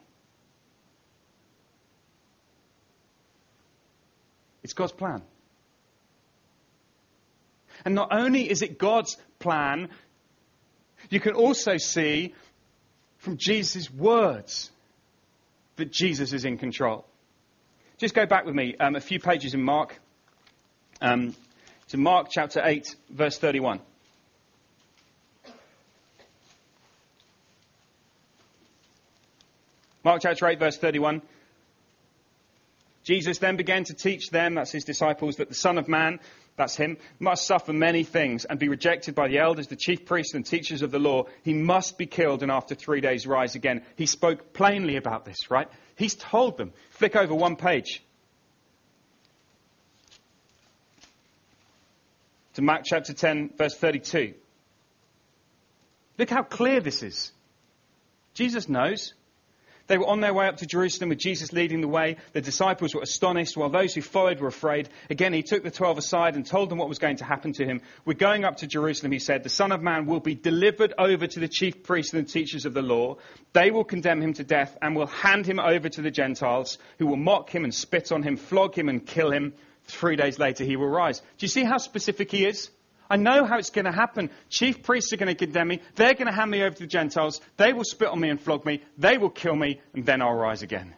It's 4.62 4.74
God's 4.74 4.92
plan. 4.92 5.24
And 7.84 7.96
not 7.96 8.10
only 8.12 8.48
is 8.48 8.62
it 8.62 8.78
God's 8.78 9.18
plan, 9.40 9.90
you 11.10 11.20
can 11.20 11.34
also 11.34 11.78
see 11.78 12.36
from 13.18 13.38
Jesus' 13.38 13.90
words 13.90 14.70
that 15.80 15.92
Jesus 15.92 16.34
is 16.34 16.46
in 16.46 16.58
control. 16.58 17.06
Just 17.98 18.16
go 18.16 18.26
back 18.26 18.46
with 18.46 18.56
me 18.56 18.76
um, 18.80 18.96
a 18.96 19.02
few 19.02 19.20
pages 19.20 19.54
in 19.54 19.62
Mark, 19.62 20.00
um, 21.02 21.36
to 21.90 21.98
Mark 21.98 22.28
chapter 22.30 22.62
8, 22.64 22.96
verse 23.10 23.38
31. 23.38 23.82
Mark 30.04 30.22
chapter 30.22 30.48
8, 30.48 30.60
verse 30.60 30.78
31. 30.78 31.22
Jesus 33.04 33.40
then 33.40 33.58
began 33.58 33.84
to 33.86 33.94
teach 33.94 34.30
them, 34.30 34.56
that's 34.56 34.72
his 34.72 34.86
disciples, 34.86 35.38
that 35.38 35.50
the 35.50 35.56
Son 35.56 35.78
of 35.78 35.88
Man, 35.88 36.20
that's 36.60 36.76
him, 36.76 36.98
must 37.20 37.48
suffer 37.48 37.74
many 37.74 38.04
things 38.04 38.46
and 38.46 38.60
be 38.60 38.68
rejected 38.68 39.16
by 39.16 39.30
the 39.30 39.40
elders, 39.40 39.68
the 39.68 39.76
chief 39.76 40.06
priests, 40.06 40.36
and 40.36 40.46
teachers 40.46 40.82
of 40.84 40.92
the 40.92 41.00
law. 41.00 41.24
He 41.44 41.54
must 41.54 41.98
be 41.98 42.06
killed 42.06 42.44
and 42.44 42.52
after 42.52 42.76
three 42.76 43.02
days 43.02 43.26
rise 43.26 43.56
again. 43.56 43.84
He 43.96 44.06
spoke 44.06 44.54
plainly 44.54 44.98
about 44.98 45.26
this, 45.26 45.50
right? 45.50 45.68
He's 45.96 46.16
told 46.16 46.58
them. 46.58 46.74
Flick 46.92 47.16
over 47.16 47.34
one 47.34 47.56
page. 47.56 48.04
To 52.56 52.62
Mark 52.62 52.82
chapter 52.86 53.14
10, 53.14 53.54
verse 53.58 53.76
32. 53.76 54.34
Look 56.18 56.30
how 56.30 56.44
clear 56.44 56.82
this 56.82 57.04
is. 57.04 57.32
Jesus 58.34 58.68
knows. 58.68 59.14
They 59.90 59.98
were 59.98 60.08
on 60.08 60.22
their 60.22 60.36
way 60.36 60.46
up 60.46 60.58
to 60.58 60.68
Jerusalem 60.68 61.10
with 61.10 61.18
Jesus 61.18 61.52
leading 61.52 61.82
the 61.82 61.88
way. 61.88 62.18
The 62.34 62.42
disciples 62.42 62.94
were 62.94 63.02
astonished, 63.02 63.58
while 63.58 63.70
those 63.70 63.96
who 63.96 64.02
followed 64.02 64.40
were 64.40 64.48
afraid. 64.48 64.88
Again, 65.10 65.34
he 65.34 65.42
took 65.42 65.64
the 65.64 65.72
twelve 65.72 65.98
aside 65.98 66.36
and 66.36 66.46
told 66.46 66.70
them 66.70 66.78
what 66.78 66.88
was 66.88 67.00
going 67.00 67.18
to 67.18 67.26
happen 67.26 67.54
to 67.54 67.66
him. 67.66 67.82
We're 68.06 68.14
going 68.14 68.46
up 68.46 68.58
to 68.58 68.68
Jerusalem, 68.68 69.12
he 69.12 69.18
said. 69.18 69.44
The 69.44 69.50
Son 69.50 69.72
of 69.72 69.82
Man 69.82 70.06
will 70.06 70.20
be 70.20 70.36
delivered 70.36 70.94
over 71.00 71.26
to 71.26 71.40
the 71.40 71.48
chief 71.48 71.82
priests 71.82 72.14
and 72.14 72.24
the 72.24 72.32
teachers 72.32 72.68
of 72.68 72.76
the 72.76 72.84
law. 72.84 73.18
They 73.54 73.72
will 73.72 73.84
condemn 73.84 74.22
him 74.22 74.34
to 74.34 74.44
death 74.44 74.78
and 74.80 74.96
will 74.96 75.08
hand 75.08 75.48
him 75.48 75.60
over 75.60 75.90
to 75.90 76.02
the 76.04 76.12
Gentiles, 76.12 76.78
who 77.00 77.08
will 77.08 77.18
mock 77.18 77.50
him 77.50 77.64
and 77.64 77.74
spit 77.74 78.12
on 78.12 78.22
him, 78.22 78.38
flog 78.38 78.78
him 78.78 78.90
and 78.90 79.04
kill 79.04 79.32
him. 79.32 79.54
Three 79.86 80.18
days 80.18 80.38
later, 80.38 80.64
he 80.64 80.76
will 80.76 80.88
rise. 80.88 81.20
Do 81.20 81.26
you 81.40 81.48
see 81.48 81.64
how 81.64 81.80
specific 81.80 82.30
he 82.30 82.46
is? 82.46 82.70
I 83.10 83.18
know 83.18 83.46
how 83.46 83.58
it's 83.58 83.72
going 83.72 83.86
to 83.86 83.92
happen. 83.92 84.30
Chief 84.50 84.84
priests 84.84 85.12
are 85.14 85.18
going 85.18 85.36
to 85.36 85.36
condemn 85.36 85.70
me. 85.70 85.82
They're 85.96 86.14
going 86.14 86.28
to 86.28 86.34
hand 86.34 86.52
me 86.52 86.62
over 86.62 86.76
to 86.76 86.82
the 86.82 86.88
Gentiles. 86.88 87.42
They 87.58 87.74
will 87.74 87.84
spit 87.84 88.08
on 88.08 88.20
me 88.20 88.30
and 88.30 88.40
flog 88.40 88.66
me. 88.66 88.84
They 88.98 89.18
will 89.18 89.32
kill 89.32 89.56
me, 89.56 89.82
and 89.94 90.06
then 90.06 90.22
I'll 90.22 90.36
rise 90.36 90.62
again. 90.62 90.94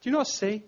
Do 0.00 0.10
you 0.10 0.16
not 0.16 0.26
see? 0.26 0.64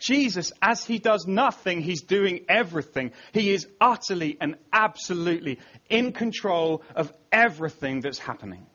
Jesus, 0.00 0.52
as 0.60 0.84
he 0.84 0.98
does 0.98 1.26
nothing, 1.26 1.80
he's 1.80 2.02
doing 2.02 2.44
everything. 2.48 3.12
He 3.32 3.52
is 3.52 3.68
utterly 3.80 4.36
and 4.40 4.56
absolutely 4.72 5.60
in 5.88 6.12
control 6.12 6.82
of 6.96 7.12
everything 7.30 8.00
that's 8.00 8.18
happening. 8.18 8.66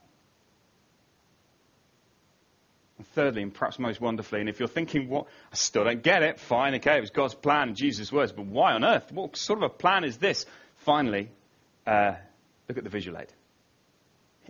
And 2.97 3.06
thirdly, 3.17 3.41
and 3.41 3.51
perhaps 3.51 3.79
most 3.79 3.99
wonderfully, 3.99 4.41
and 4.41 4.47
if 4.47 4.59
you're 4.59 4.67
thinking, 4.67 5.09
what, 5.09 5.25
I 5.51 5.55
still 5.55 5.85
don't 5.85 6.03
get 6.03 6.21
it, 6.21 6.39
fine, 6.39 6.75
okay, 6.75 6.97
it 6.97 7.01
was 7.01 7.09
God's 7.09 7.33
plan, 7.33 7.73
Jesus' 7.73 8.11
words, 8.11 8.31
but 8.31 8.45
why 8.45 8.73
on 8.73 8.85
earth? 8.85 9.11
What 9.11 9.35
sort 9.35 9.57
of 9.57 9.63
a 9.63 9.73
plan 9.73 10.03
is 10.03 10.17
this? 10.17 10.45
Finally, 10.85 11.31
uh, 11.87 12.13
look 12.69 12.77
at 12.77 12.83
the 12.83 12.91
visual 12.91 13.17
aid. 13.17 13.33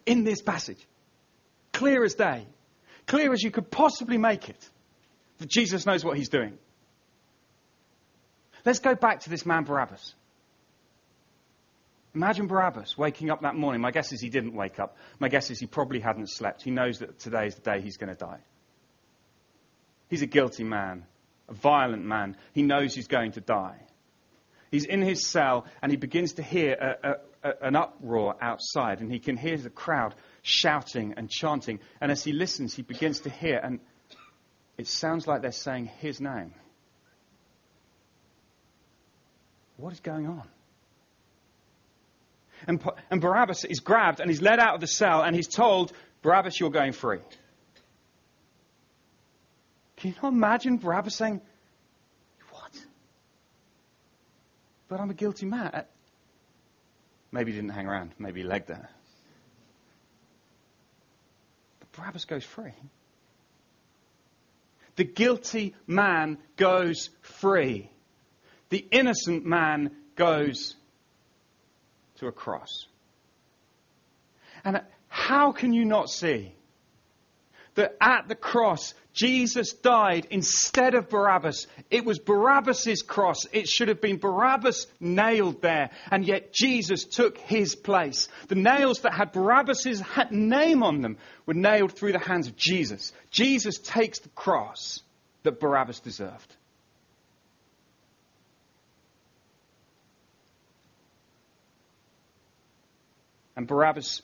In 0.06 0.25
this 0.25 0.41
passage, 0.41 0.86
clear 1.71 2.03
as 2.03 2.15
day, 2.15 2.45
clear 3.06 3.32
as 3.32 3.41
you 3.41 3.51
could 3.51 3.71
possibly 3.71 4.17
make 4.17 4.49
it, 4.49 4.69
that 5.38 5.49
Jesus 5.49 5.86
knows 5.86 6.03
what 6.03 6.17
he's 6.17 6.30
doing. 6.30 6.58
Let's 8.65 8.80
go 8.80 8.95
back 8.95 9.21
to 9.21 9.30
this 9.30 9.45
man 9.45 9.63
Barabbas. 9.63 10.13
Imagine 12.13 12.47
Barabbas 12.47 12.97
waking 12.97 13.30
up 13.30 13.43
that 13.43 13.56
morning. 13.56 13.80
My 13.80 13.91
guess 13.91 14.12
is 14.12 14.19
he 14.19 14.30
didn't 14.30 14.56
wake 14.56 14.77
up. 14.77 14.97
My 15.19 15.30
guess 15.30 15.51
is 15.51 15.60
he 15.60 15.67
probably 15.67 16.01
hadn't 16.01 16.30
slept. 16.30 16.63
He 16.63 16.71
knows 16.71 16.99
that 16.99 17.17
today 17.19 17.45
is 17.45 17.56
the 17.56 17.62
day 17.62 17.80
he's 17.80 17.95
going 17.95 18.10
to 18.10 18.15
die. 18.15 18.39
He's 20.09 20.21
a 20.21 20.27
guilty 20.27 20.63
man, 20.63 21.05
a 21.49 21.53
violent 21.53 22.05
man. 22.05 22.37
He 22.53 22.61
knows 22.61 22.95
he's 22.95 23.07
going 23.07 23.33
to 23.33 23.41
die. 23.41 23.79
He's 24.71 24.85
in 24.85 25.01
his 25.01 25.25
cell 25.25 25.65
and 25.81 25.91
he 25.91 25.97
begins 25.97 26.33
to 26.33 26.43
hear 26.43 26.73
a, 26.73 27.09
a, 27.09 27.49
a, 27.49 27.67
an 27.67 27.75
uproar 27.75 28.35
outside 28.41 28.99
and 28.99 29.11
he 29.11 29.19
can 29.19 29.37
hear 29.37 29.57
the 29.57 29.69
crowd 29.69 30.15
shouting 30.41 31.13
and 31.17 31.29
chanting. 31.29 31.79
And 32.01 32.11
as 32.11 32.23
he 32.23 32.33
listens, 32.33 32.73
he 32.73 32.81
begins 32.81 33.21
to 33.21 33.29
hear, 33.29 33.59
and 33.61 33.79
it 34.77 34.87
sounds 34.87 35.27
like 35.27 35.41
they're 35.41 35.51
saying 35.51 35.87
his 35.99 36.19
name. 36.19 36.53
What 39.77 39.93
is 39.93 39.99
going 39.99 40.27
on? 40.27 40.43
And, 42.65 42.83
and 43.11 43.21
Barabbas 43.21 43.63
is 43.65 43.79
grabbed 43.79 44.19
and 44.19 44.29
he's 44.29 44.41
led 44.41 44.59
out 44.59 44.73
of 44.73 44.81
the 44.81 44.87
cell 44.87 45.21
and 45.21 45.35
he's 45.35 45.47
told, 45.47 45.93
Barabbas, 46.23 46.59
you're 46.59 46.71
going 46.71 46.93
free. 46.93 47.19
Can 49.97 50.12
you 50.12 50.15
not 50.21 50.29
imagine 50.29 50.77
Barabbas 50.77 51.15
saying, 51.15 51.41
What? 52.51 52.71
But 54.88 54.99
I'm 54.99 55.10
a 55.10 55.15
guilty 55.15 55.45
man. 55.45 55.67
Uh, 55.73 55.83
maybe 57.31 57.51
he 57.51 57.57
didn't 57.57 57.73
hang 57.73 57.88
around. 57.88 58.12
Maybe 58.19 58.41
he 58.41 58.47
legged 58.47 58.69
it. 58.69 58.77
But 61.79 61.91
Barabbas 61.93 62.25
goes 62.25 62.43
free. 62.43 62.73
The 64.97 65.03
guilty 65.03 65.75
man 65.86 66.38
goes 66.55 67.10
free. 67.21 67.89
The 68.69 68.86
innocent 68.91 69.45
man 69.45 69.91
goes 70.15 70.75
to 72.17 72.27
a 72.27 72.31
cross. 72.31 72.88
And 74.63 74.81
how 75.07 75.51
can 75.51 75.73
you 75.73 75.86
not 75.86 76.10
see 76.10 76.53
that 77.75 77.95
at 78.01 78.27
the 78.27 78.36
cross, 78.36 78.93
Jesus 79.17 79.73
died 79.73 80.27
instead 80.30 80.93
of 80.93 81.10
Barabbas. 81.10 81.65
It 81.89 82.06
was 82.06 82.19
Barabbas' 82.19 83.01
cross. 83.01 83.47
It 83.51 83.67
should 83.67 83.88
have 83.88 83.99
been 83.99 84.17
Barabbas 84.17 84.86
nailed 84.99 85.60
there. 85.60 85.89
And 86.12 86.23
yet 86.23 86.53
Jesus 86.53 87.03
took 87.03 87.39
his 87.39 87.73
place. 87.73 88.30
The 88.47 88.53
nails 88.53 88.99
that 88.99 89.15
had 89.15 89.32
Barabbas' 89.32 90.03
name 90.30 90.84
on 90.84 91.01
them 91.01 91.17
were 91.47 91.56
nailed 91.56 91.93
through 91.93 92.12
the 92.12 92.19
hands 92.19 92.47
of 92.47 92.56
Jesus. 92.56 93.12
Jesus 93.32 93.80
takes 93.80 94.19
the 94.19 94.30
cross 94.30 95.01
that 95.41 95.60
Barabbas 95.60 95.99
deserved. 95.99 96.56
And 103.56 103.65
Barabbas 103.65 104.21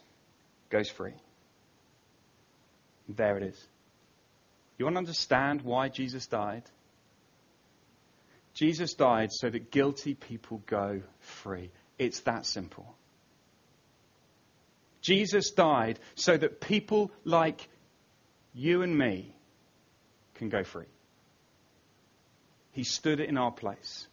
goes 0.69 0.87
free. 0.87 1.15
There 3.09 3.37
it 3.37 3.43
is. 3.43 3.67
You 4.83 4.87
want 4.87 4.95
to 4.95 4.99
understand 4.99 5.61
why 5.61 5.87
Jesus 5.87 6.27
died? 6.27 6.63
Jesus 8.53 8.95
died 8.95 9.29
so 9.31 9.49
that 9.49 9.71
guilty 9.71 10.13
people 10.13 10.61
go 10.65 11.03
free. 11.21 11.71
It's 11.97 12.19
that 12.23 12.45
simple. 12.45 12.93
Jesus 14.99 15.51
died 15.51 15.99
so 16.15 16.35
that 16.35 16.59
people 16.59 17.13
like 17.23 17.65
you 18.53 18.81
and 18.81 18.97
me 18.97 19.33
can 20.35 20.49
go 20.49 20.65
free. 20.65 20.91
He 22.73 22.83
stood 22.83 23.21
in 23.21 23.37
our 23.37 23.53
place. 23.53 24.05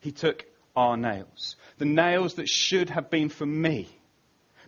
He 0.00 0.12
took 0.12 0.44
our 0.76 0.98
nails. 0.98 1.56
The 1.78 1.86
nails 1.86 2.34
that 2.34 2.50
should 2.50 2.90
have 2.90 3.08
been 3.08 3.30
for 3.30 3.46
me 3.46 3.88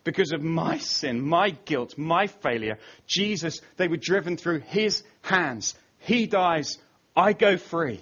because 0.04 0.32
of 0.32 0.42
my 0.42 0.78
sin, 0.78 1.20
my 1.20 1.50
guilt, 1.50 1.96
my 1.96 2.26
failure. 2.26 2.78
Jesus, 3.06 3.60
they 3.76 3.88
were 3.88 3.96
driven 3.96 4.36
through 4.36 4.60
his 4.60 5.02
hands. 5.22 5.74
He 5.98 6.26
dies, 6.26 6.78
I 7.16 7.32
go 7.32 7.56
free. 7.56 8.00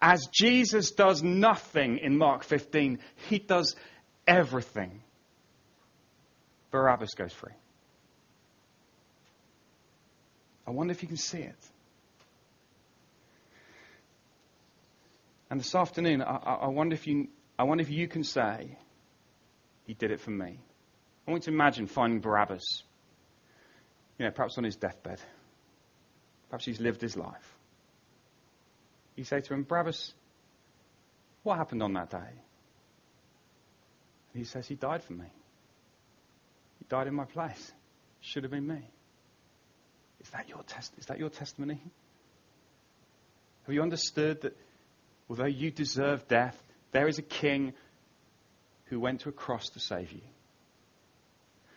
As 0.00 0.26
Jesus 0.32 0.90
does 0.90 1.22
nothing 1.22 1.98
in 1.98 2.18
Mark 2.18 2.44
15, 2.44 2.98
he 3.28 3.38
does 3.38 3.76
everything. 4.26 5.00
Barabbas 6.70 7.14
goes 7.14 7.32
free. 7.32 7.52
I 10.66 10.70
wonder 10.70 10.92
if 10.92 11.02
you 11.02 11.08
can 11.08 11.16
see 11.16 11.38
it. 11.38 11.56
And 15.50 15.60
this 15.60 15.74
afternoon, 15.74 16.22
I, 16.22 16.36
I, 16.62 16.68
wonder 16.68 16.94
if 16.94 17.06
you, 17.06 17.28
I 17.58 17.64
wonder 17.64 17.82
if 17.82 17.90
you 17.90 18.08
can 18.08 18.24
say, 18.24 18.78
he 19.86 19.94
did 19.94 20.10
it 20.10 20.20
for 20.20 20.30
me. 20.30 20.58
I 21.26 21.30
want 21.30 21.46
you 21.46 21.52
to 21.52 21.54
imagine 21.54 21.86
finding 21.86 22.20
Barabbas, 22.20 22.82
you 24.18 24.24
know, 24.24 24.30
perhaps 24.30 24.58
on 24.58 24.64
his 24.64 24.76
deathbed. 24.76 25.20
Perhaps 26.48 26.64
he's 26.64 26.80
lived 26.80 27.00
his 27.00 27.16
life. 27.16 27.56
You 29.16 29.24
say 29.24 29.40
to 29.40 29.54
him, 29.54 29.62
Barabbas, 29.62 30.12
what 31.42 31.56
happened 31.56 31.82
on 31.82 31.92
that 31.94 32.10
day? 32.10 32.18
And 34.32 34.40
he 34.40 34.44
says, 34.44 34.66
He 34.66 34.74
died 34.74 35.02
for 35.02 35.12
me. 35.12 35.26
He 36.78 36.86
died 36.88 37.06
in 37.06 37.14
my 37.14 37.24
place. 37.24 37.72
Should 38.20 38.44
have 38.44 38.52
been 38.52 38.66
me. 38.66 38.80
Is 40.20 40.30
that 40.30 40.48
your 40.48 40.62
test? 40.62 40.92
Is 40.98 41.06
that 41.06 41.18
your 41.18 41.30
testimony? 41.30 41.80
Have 43.66 43.74
you 43.74 43.82
understood 43.82 44.42
that 44.42 44.56
although 45.28 45.46
you 45.46 45.70
deserve 45.70 46.26
death, 46.28 46.60
there 46.92 47.08
is 47.08 47.18
a 47.18 47.22
king 47.22 47.74
who 48.92 49.00
went 49.00 49.20
to 49.20 49.30
a 49.30 49.32
cross 49.32 49.70
to 49.70 49.80
save 49.80 50.12
you. 50.12 50.20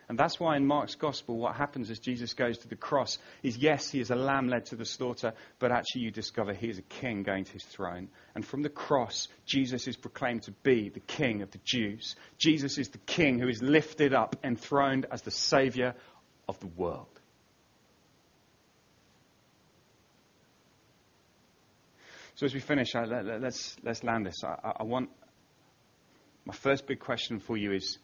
And 0.06 0.18
that's 0.18 0.38
why 0.38 0.56
in 0.56 0.66
Mark's 0.66 0.94
gospel, 0.94 1.38
what 1.38 1.56
happens 1.56 1.90
as 1.90 1.98
Jesus 1.98 2.34
goes 2.34 2.58
to 2.58 2.68
the 2.68 2.76
cross 2.76 3.18
is 3.42 3.56
yes, 3.56 3.90
he 3.90 4.00
is 4.00 4.10
a 4.10 4.14
lamb 4.14 4.48
led 4.48 4.66
to 4.66 4.76
the 4.76 4.84
slaughter, 4.84 5.32
but 5.58 5.72
actually 5.72 6.02
you 6.02 6.10
discover 6.10 6.52
he 6.52 6.68
is 6.68 6.78
a 6.78 6.82
king 6.82 7.22
going 7.22 7.44
to 7.44 7.52
his 7.52 7.64
throne. 7.64 8.08
And 8.34 8.44
from 8.44 8.62
the 8.62 8.68
cross, 8.68 9.28
Jesus 9.46 9.88
is 9.88 9.96
proclaimed 9.96 10.42
to 10.42 10.52
be 10.62 10.90
the 10.90 11.00
king 11.00 11.40
of 11.40 11.50
the 11.52 11.60
Jews. 11.64 12.16
Jesus 12.36 12.76
is 12.76 12.90
the 12.90 12.98
king 12.98 13.38
who 13.38 13.48
is 13.48 13.62
lifted 13.62 14.12
up, 14.12 14.36
enthroned 14.44 15.06
as 15.10 15.22
the 15.22 15.30
savior 15.30 15.94
of 16.46 16.60
the 16.60 16.68
world. 16.68 17.08
So 22.34 22.44
as 22.44 22.52
we 22.52 22.60
finish, 22.60 22.94
let's, 22.94 23.74
let's 23.82 24.04
land 24.04 24.26
this. 24.26 24.44
I 24.44 24.82
want 24.82 25.08
my 26.46 26.54
first 26.54 26.86
big 26.86 27.00
question 27.00 27.40
for 27.40 27.56
you 27.56 27.72
is 27.72 27.98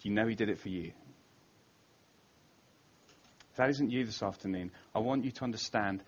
do 0.00 0.08
you 0.08 0.14
know 0.14 0.26
He 0.26 0.36
did 0.36 0.48
it 0.48 0.58
for 0.60 0.68
you? 0.68 0.92
If 3.50 3.56
that 3.56 3.70
isn't 3.70 3.90
you 3.90 4.06
this 4.06 4.22
afternoon, 4.22 4.70
I 4.94 5.00
want 5.00 5.24
you 5.24 5.32
to 5.32 5.44
understand 5.44 6.00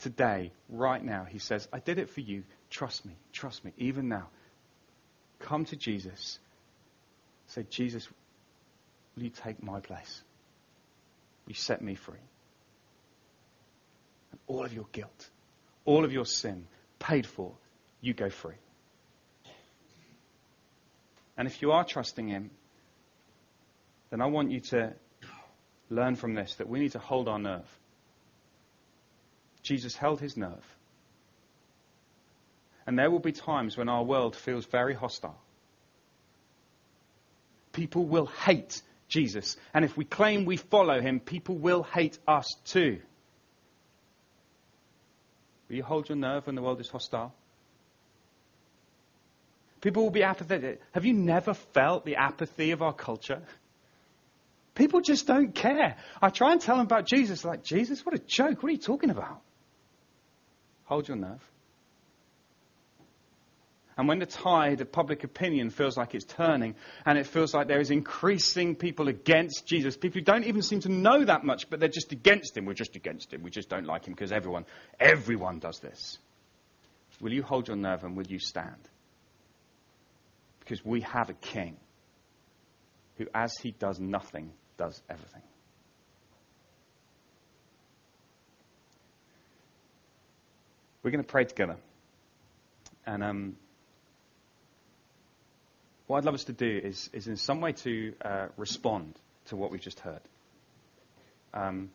today, 0.00 0.52
right 0.70 1.04
now, 1.04 1.24
He 1.24 1.38
says, 1.38 1.68
I 1.72 1.78
did 1.78 1.98
it 1.98 2.08
for 2.08 2.20
you. 2.20 2.44
Trust 2.70 3.04
me. 3.04 3.12
Trust 3.32 3.62
me. 3.64 3.72
Even 3.76 4.08
now. 4.08 4.28
Come 5.38 5.66
to 5.66 5.76
Jesus. 5.76 6.38
Say, 7.48 7.66
Jesus, 7.68 8.08
will 9.14 9.24
you 9.24 9.30
take 9.30 9.62
my 9.62 9.80
place? 9.80 10.22
Will 11.44 11.50
you 11.50 11.56
set 11.56 11.82
me 11.82 11.94
free? 11.94 12.14
And 14.30 14.40
all 14.46 14.64
of 14.64 14.72
your 14.72 14.86
guilt, 14.92 15.28
all 15.84 16.06
of 16.06 16.12
your 16.12 16.24
sin, 16.24 16.66
paid 16.98 17.26
for, 17.26 17.52
you 18.00 18.14
go 18.14 18.30
free. 18.30 18.54
And 21.36 21.48
if 21.48 21.62
you 21.62 21.72
are 21.72 21.84
trusting 21.84 22.28
Him, 22.28 22.50
then 24.10 24.20
I 24.20 24.26
want 24.26 24.50
you 24.50 24.60
to 24.60 24.92
learn 25.88 26.16
from 26.16 26.34
this 26.34 26.56
that 26.56 26.68
we 26.68 26.80
need 26.80 26.92
to 26.92 26.98
hold 26.98 27.28
our 27.28 27.38
nerve. 27.38 27.68
Jesus 29.62 29.96
held 29.96 30.20
his 30.20 30.36
nerve. 30.36 30.64
And 32.86 32.98
there 32.98 33.10
will 33.10 33.20
be 33.20 33.32
times 33.32 33.76
when 33.76 33.88
our 33.88 34.02
world 34.02 34.34
feels 34.34 34.66
very 34.66 34.94
hostile. 34.94 35.40
People 37.72 38.04
will 38.04 38.26
hate 38.26 38.82
Jesus. 39.08 39.56
And 39.72 39.84
if 39.84 39.96
we 39.96 40.04
claim 40.04 40.44
we 40.44 40.56
follow 40.56 41.00
him, 41.00 41.20
people 41.20 41.56
will 41.56 41.84
hate 41.84 42.18
us 42.26 42.46
too. 42.64 43.00
Will 45.68 45.76
you 45.76 45.84
hold 45.84 46.08
your 46.08 46.16
nerve 46.16 46.46
when 46.46 46.56
the 46.56 46.62
world 46.62 46.80
is 46.80 46.88
hostile? 46.88 47.32
People 49.82 50.04
will 50.04 50.10
be 50.10 50.22
apathetic. 50.22 50.80
Have 50.92 51.04
you 51.04 51.12
never 51.12 51.52
felt 51.52 52.06
the 52.06 52.16
apathy 52.16 52.70
of 52.70 52.80
our 52.80 52.94
culture? 52.94 53.42
People 54.74 55.02
just 55.02 55.26
don't 55.26 55.54
care. 55.54 55.96
I 56.22 56.30
try 56.30 56.52
and 56.52 56.60
tell 56.60 56.76
them 56.76 56.86
about 56.86 57.04
Jesus, 57.04 57.44
like, 57.44 57.62
Jesus, 57.62 58.06
what 58.06 58.14
a 58.14 58.18
joke. 58.18 58.62
What 58.62 58.70
are 58.70 58.72
you 58.72 58.78
talking 58.78 59.10
about? 59.10 59.42
Hold 60.84 61.08
your 61.08 61.16
nerve. 61.18 61.42
And 63.98 64.08
when 64.08 64.20
the 64.20 64.26
tide 64.26 64.80
of 64.80 64.90
public 64.90 65.24
opinion 65.24 65.68
feels 65.68 65.96
like 65.96 66.14
it's 66.14 66.24
turning 66.24 66.76
and 67.04 67.18
it 67.18 67.26
feels 67.26 67.52
like 67.52 67.66
there 67.68 67.80
is 67.80 67.90
increasing 67.90 68.76
people 68.76 69.08
against 69.08 69.66
Jesus, 69.66 69.96
people 69.96 70.20
who 70.20 70.24
don't 70.24 70.44
even 70.44 70.62
seem 70.62 70.80
to 70.80 70.88
know 70.88 71.24
that 71.24 71.44
much, 71.44 71.68
but 71.68 71.80
they're 71.80 71.88
just 71.88 72.12
against 72.12 72.56
him. 72.56 72.64
We're 72.64 72.72
just 72.72 72.96
against 72.96 73.34
him. 73.34 73.42
We 73.42 73.50
just 73.50 73.68
don't 73.68 73.84
like 73.84 74.06
him 74.06 74.14
because 74.14 74.32
everyone, 74.32 74.64
everyone 74.98 75.58
does 75.58 75.80
this. 75.80 76.18
Will 77.20 77.32
you 77.32 77.42
hold 77.42 77.68
your 77.68 77.76
nerve 77.76 78.04
and 78.04 78.16
will 78.16 78.26
you 78.26 78.38
stand? 78.38 78.88
Because 80.62 80.84
we 80.84 81.00
have 81.02 81.28
a 81.28 81.34
king 81.34 81.76
who, 83.16 83.26
as 83.34 83.52
he 83.62 83.72
does 83.72 83.98
nothing, 84.00 84.52
does 84.76 85.00
everything. 85.08 85.42
We're 91.02 91.10
going 91.10 91.24
to 91.24 91.30
pray 91.30 91.44
together. 91.44 91.76
And 93.04 93.24
um, 93.24 93.56
what 96.06 96.18
I'd 96.18 96.24
love 96.24 96.34
us 96.34 96.44
to 96.44 96.52
do 96.52 96.80
is, 96.82 97.10
is 97.12 97.26
in 97.26 97.36
some 97.36 97.60
way 97.60 97.72
to 97.72 98.14
uh, 98.24 98.46
respond 98.56 99.18
to 99.46 99.56
what 99.56 99.72
we've 99.72 99.80
just 99.80 99.98
heard. 100.00 100.20
Um, 101.52 101.90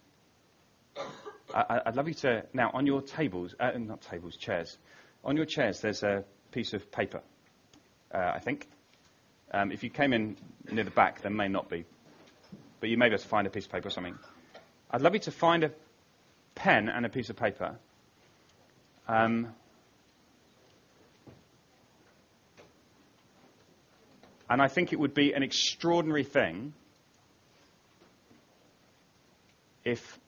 I, 1.54 1.82
would 1.86 1.96
love 1.96 2.08
you 2.08 2.14
to, 2.16 2.44
now 2.54 2.72
on 2.74 2.86
your 2.86 3.02
tables, 3.02 3.56
uh, 3.60 3.72
not 3.78 4.02
tables, 4.02 4.36
chairs, 4.36 4.78
on 5.24 5.38
your 5.38 5.46
chairs 5.46 5.80
there's 5.82 6.04
a 6.04 6.26
piece 6.52 6.74
of 6.74 6.92
paper, 6.92 7.22
uh, 8.14 8.32
I 8.36 8.40
think. 8.40 8.68
Um, 9.52 9.72
if 9.72 9.84
you 9.84 9.90
came 9.90 10.14
in 10.14 10.38
near 10.72 10.84
the 10.84 10.92
back, 10.92 11.22
there 11.22 11.32
may 11.32 11.48
not 11.48 11.70
be. 11.70 11.86
But 12.80 12.90
you 12.90 12.98
may 12.98 13.08
be 13.08 13.16
able 13.16 13.24
to 13.24 13.28
find 13.28 13.48
a 13.48 13.50
piece 13.50 13.66
of 13.66 13.72
paper 13.72 13.88
or 13.88 13.92
something. 13.92 14.18
I'd 14.92 15.02
love 15.02 15.14
you 15.14 15.20
to 15.22 15.32
find 15.32 15.64
a 15.64 15.72
pen 16.56 16.90
and 16.90 17.06
a 17.06 17.10
piece 17.10 17.30
of 17.30 17.36
paper. 17.36 17.76
Um, 19.08 19.54
and 24.50 24.62
I 24.62 24.68
think 24.68 24.94
it 24.94 25.00
would 25.00 25.14
be 25.14 25.34
an 25.34 25.44
extraordinary 25.44 26.24
thing 26.24 26.74
if 29.84 30.20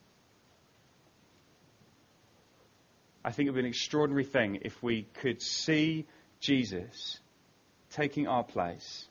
I 3.23 3.31
think 3.31 3.47
it 3.47 3.51
would 3.51 3.57
be 3.57 3.65
an 3.65 3.65
extraordinary 3.67 4.23
thing 4.23 4.59
if 4.61 4.81
we 4.81 5.03
could 5.21 5.41
see 5.41 6.05
Jesus 6.39 7.19
taking 7.91 8.27
our 8.27 8.43
place 8.43 9.07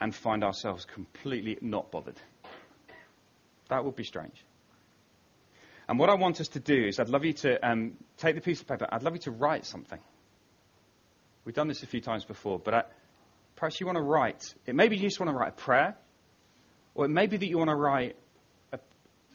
and 0.00 0.14
find 0.14 0.44
ourselves 0.44 0.84
completely 0.84 1.58
not 1.60 1.90
bothered. 1.90 2.20
That 3.68 3.84
would 3.84 3.96
be 3.96 4.04
strange. 4.04 4.44
And 5.88 5.98
what 5.98 6.10
I 6.10 6.14
want 6.14 6.40
us 6.40 6.48
to 6.48 6.60
do 6.60 6.86
is, 6.86 7.00
I'd 7.00 7.08
love 7.08 7.24
you 7.24 7.32
to 7.32 7.66
um, 7.66 7.92
take 8.18 8.34
the 8.34 8.40
piece 8.40 8.60
of 8.60 8.66
paper, 8.66 8.86
I'd 8.90 9.02
love 9.02 9.14
you 9.14 9.20
to 9.20 9.30
write 9.30 9.64
something. 9.64 9.98
We've 11.44 11.54
done 11.54 11.68
this 11.68 11.82
a 11.82 11.86
few 11.86 12.02
times 12.02 12.24
before, 12.24 12.58
but 12.58 12.74
I, 12.74 12.82
perhaps 13.56 13.80
you 13.80 13.86
want 13.86 13.96
to 13.96 14.02
write. 14.02 14.54
It 14.66 14.74
may 14.74 14.88
be 14.88 14.96
you 14.96 15.04
just 15.04 15.18
want 15.18 15.30
to 15.30 15.36
write 15.36 15.48
a 15.48 15.52
prayer, 15.52 15.96
or 16.94 17.06
it 17.06 17.08
may 17.08 17.26
be 17.26 17.38
that 17.38 17.46
you 17.46 17.56
want 17.56 17.70
to 17.70 17.76
write 17.76 18.16
a, 18.72 18.78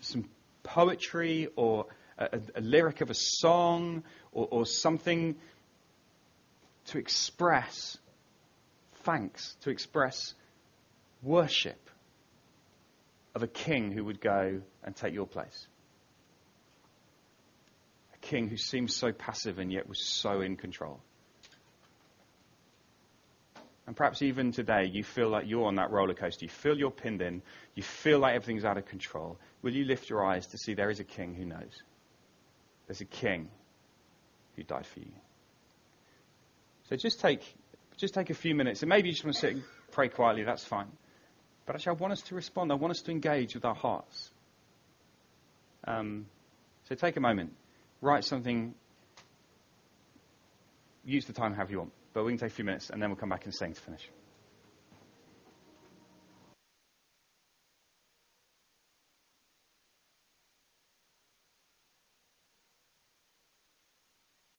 some 0.02 0.30
poetry 0.62 1.48
or 1.56 1.88
a, 2.18 2.40
a, 2.56 2.62
lyric 2.62 3.02
of 3.02 3.10
a 3.10 3.16
song 3.16 4.04
or, 4.32 4.48
or 4.52 4.66
something 4.66 5.36
to 6.88 6.98
express 6.98 7.98
thanks, 9.04 9.56
to 9.62 9.70
express 9.70 10.34
worship 11.22 11.90
of 13.36 13.44
a 13.44 13.48
king 13.48 13.92
who 13.92 14.04
would 14.06 14.22
go 14.22 14.62
and 14.84 14.96
take 14.96 15.14
your 15.14 15.28
place. 15.28 15.68
A 18.14 18.18
king 18.20 18.48
who 18.48 18.58
seemed 18.58 18.92
so 18.92 19.12
passive 19.12 19.60
and 19.60 19.72
yet 19.72 19.88
was 19.88 20.06
so 20.06 20.42
in 20.42 20.56
control. 20.56 21.00
And 23.86 23.96
perhaps 23.96 24.22
even 24.22 24.52
today 24.52 24.90
you 24.92 25.04
feel 25.04 25.30
like 25.30 25.46
you're 25.48 25.66
on 25.66 25.76
that 25.76 25.92
roller 25.92 26.14
coaster. 26.14 26.46
You 26.46 26.50
feel 26.50 26.78
you're 26.78 26.92
pinned 26.92 27.22
in. 27.22 27.42
You 27.76 27.84
feel 27.84 28.20
like 28.20 28.36
everything's 28.36 28.64
out 28.64 28.78
of 28.78 28.86
control. 28.86 29.38
Will 29.62 29.74
you 29.74 29.84
lift 29.84 30.10
your 30.10 30.26
eyes 30.26 30.48
to 30.48 30.58
see 30.58 30.74
there 30.74 30.90
is 30.90 31.00
a 31.00 31.04
king 31.04 31.34
who 31.34 31.46
knows? 31.46 31.82
There's 32.88 33.02
a 33.02 33.06
king 33.06 33.50
who 34.56 34.64
died 34.64 34.86
for 34.86 35.00
you. 35.00 35.12
So 36.94 36.98
just 36.98 37.22
take, 37.22 37.42
just 37.98 38.14
take 38.14 38.30
a 38.30 38.36
few 38.36 38.54
minutes. 38.54 38.84
And 38.84 38.90
maybe 38.90 39.08
you 39.08 39.14
just 39.14 39.26
want 39.26 39.34
to 39.34 39.40
sit 39.40 39.54
and 39.54 39.64
pray 39.90 40.10
quietly. 40.10 40.44
That's 40.44 40.64
fine. 40.64 40.86
But 41.66 41.76
actually, 41.76 41.98
I 41.98 42.00
want 42.00 42.14
us 42.14 42.22
to 42.22 42.36
respond. 42.36 42.72
I 42.72 42.76
want 42.76 42.92
us 42.92 43.02
to 43.02 43.10
engage 43.10 43.56
with 43.56 43.66
our 43.66 43.74
hearts. 43.74 44.30
Um, 45.88 46.28
so 46.88 46.94
take 46.94 47.18
a 47.18 47.20
moment. 47.20 47.54
Write 48.00 48.24
something. 48.24 48.76
Use 51.04 51.26
the 51.26 51.34
time 51.34 51.56
however 51.56 51.72
you 51.72 51.80
want. 51.80 51.94
But 52.14 52.26
we 52.26 52.32
can 52.34 52.38
take 52.38 52.52
a 52.52 52.54
few 52.54 52.66
minutes 52.66 52.92
and 52.92 53.02
then 53.02 53.10
we'll 53.10 53.18
come 53.18 53.30
back 53.30 53.46
and 53.46 53.56
sing 53.56 53.74
to 53.74 53.82
finish. 53.82 54.08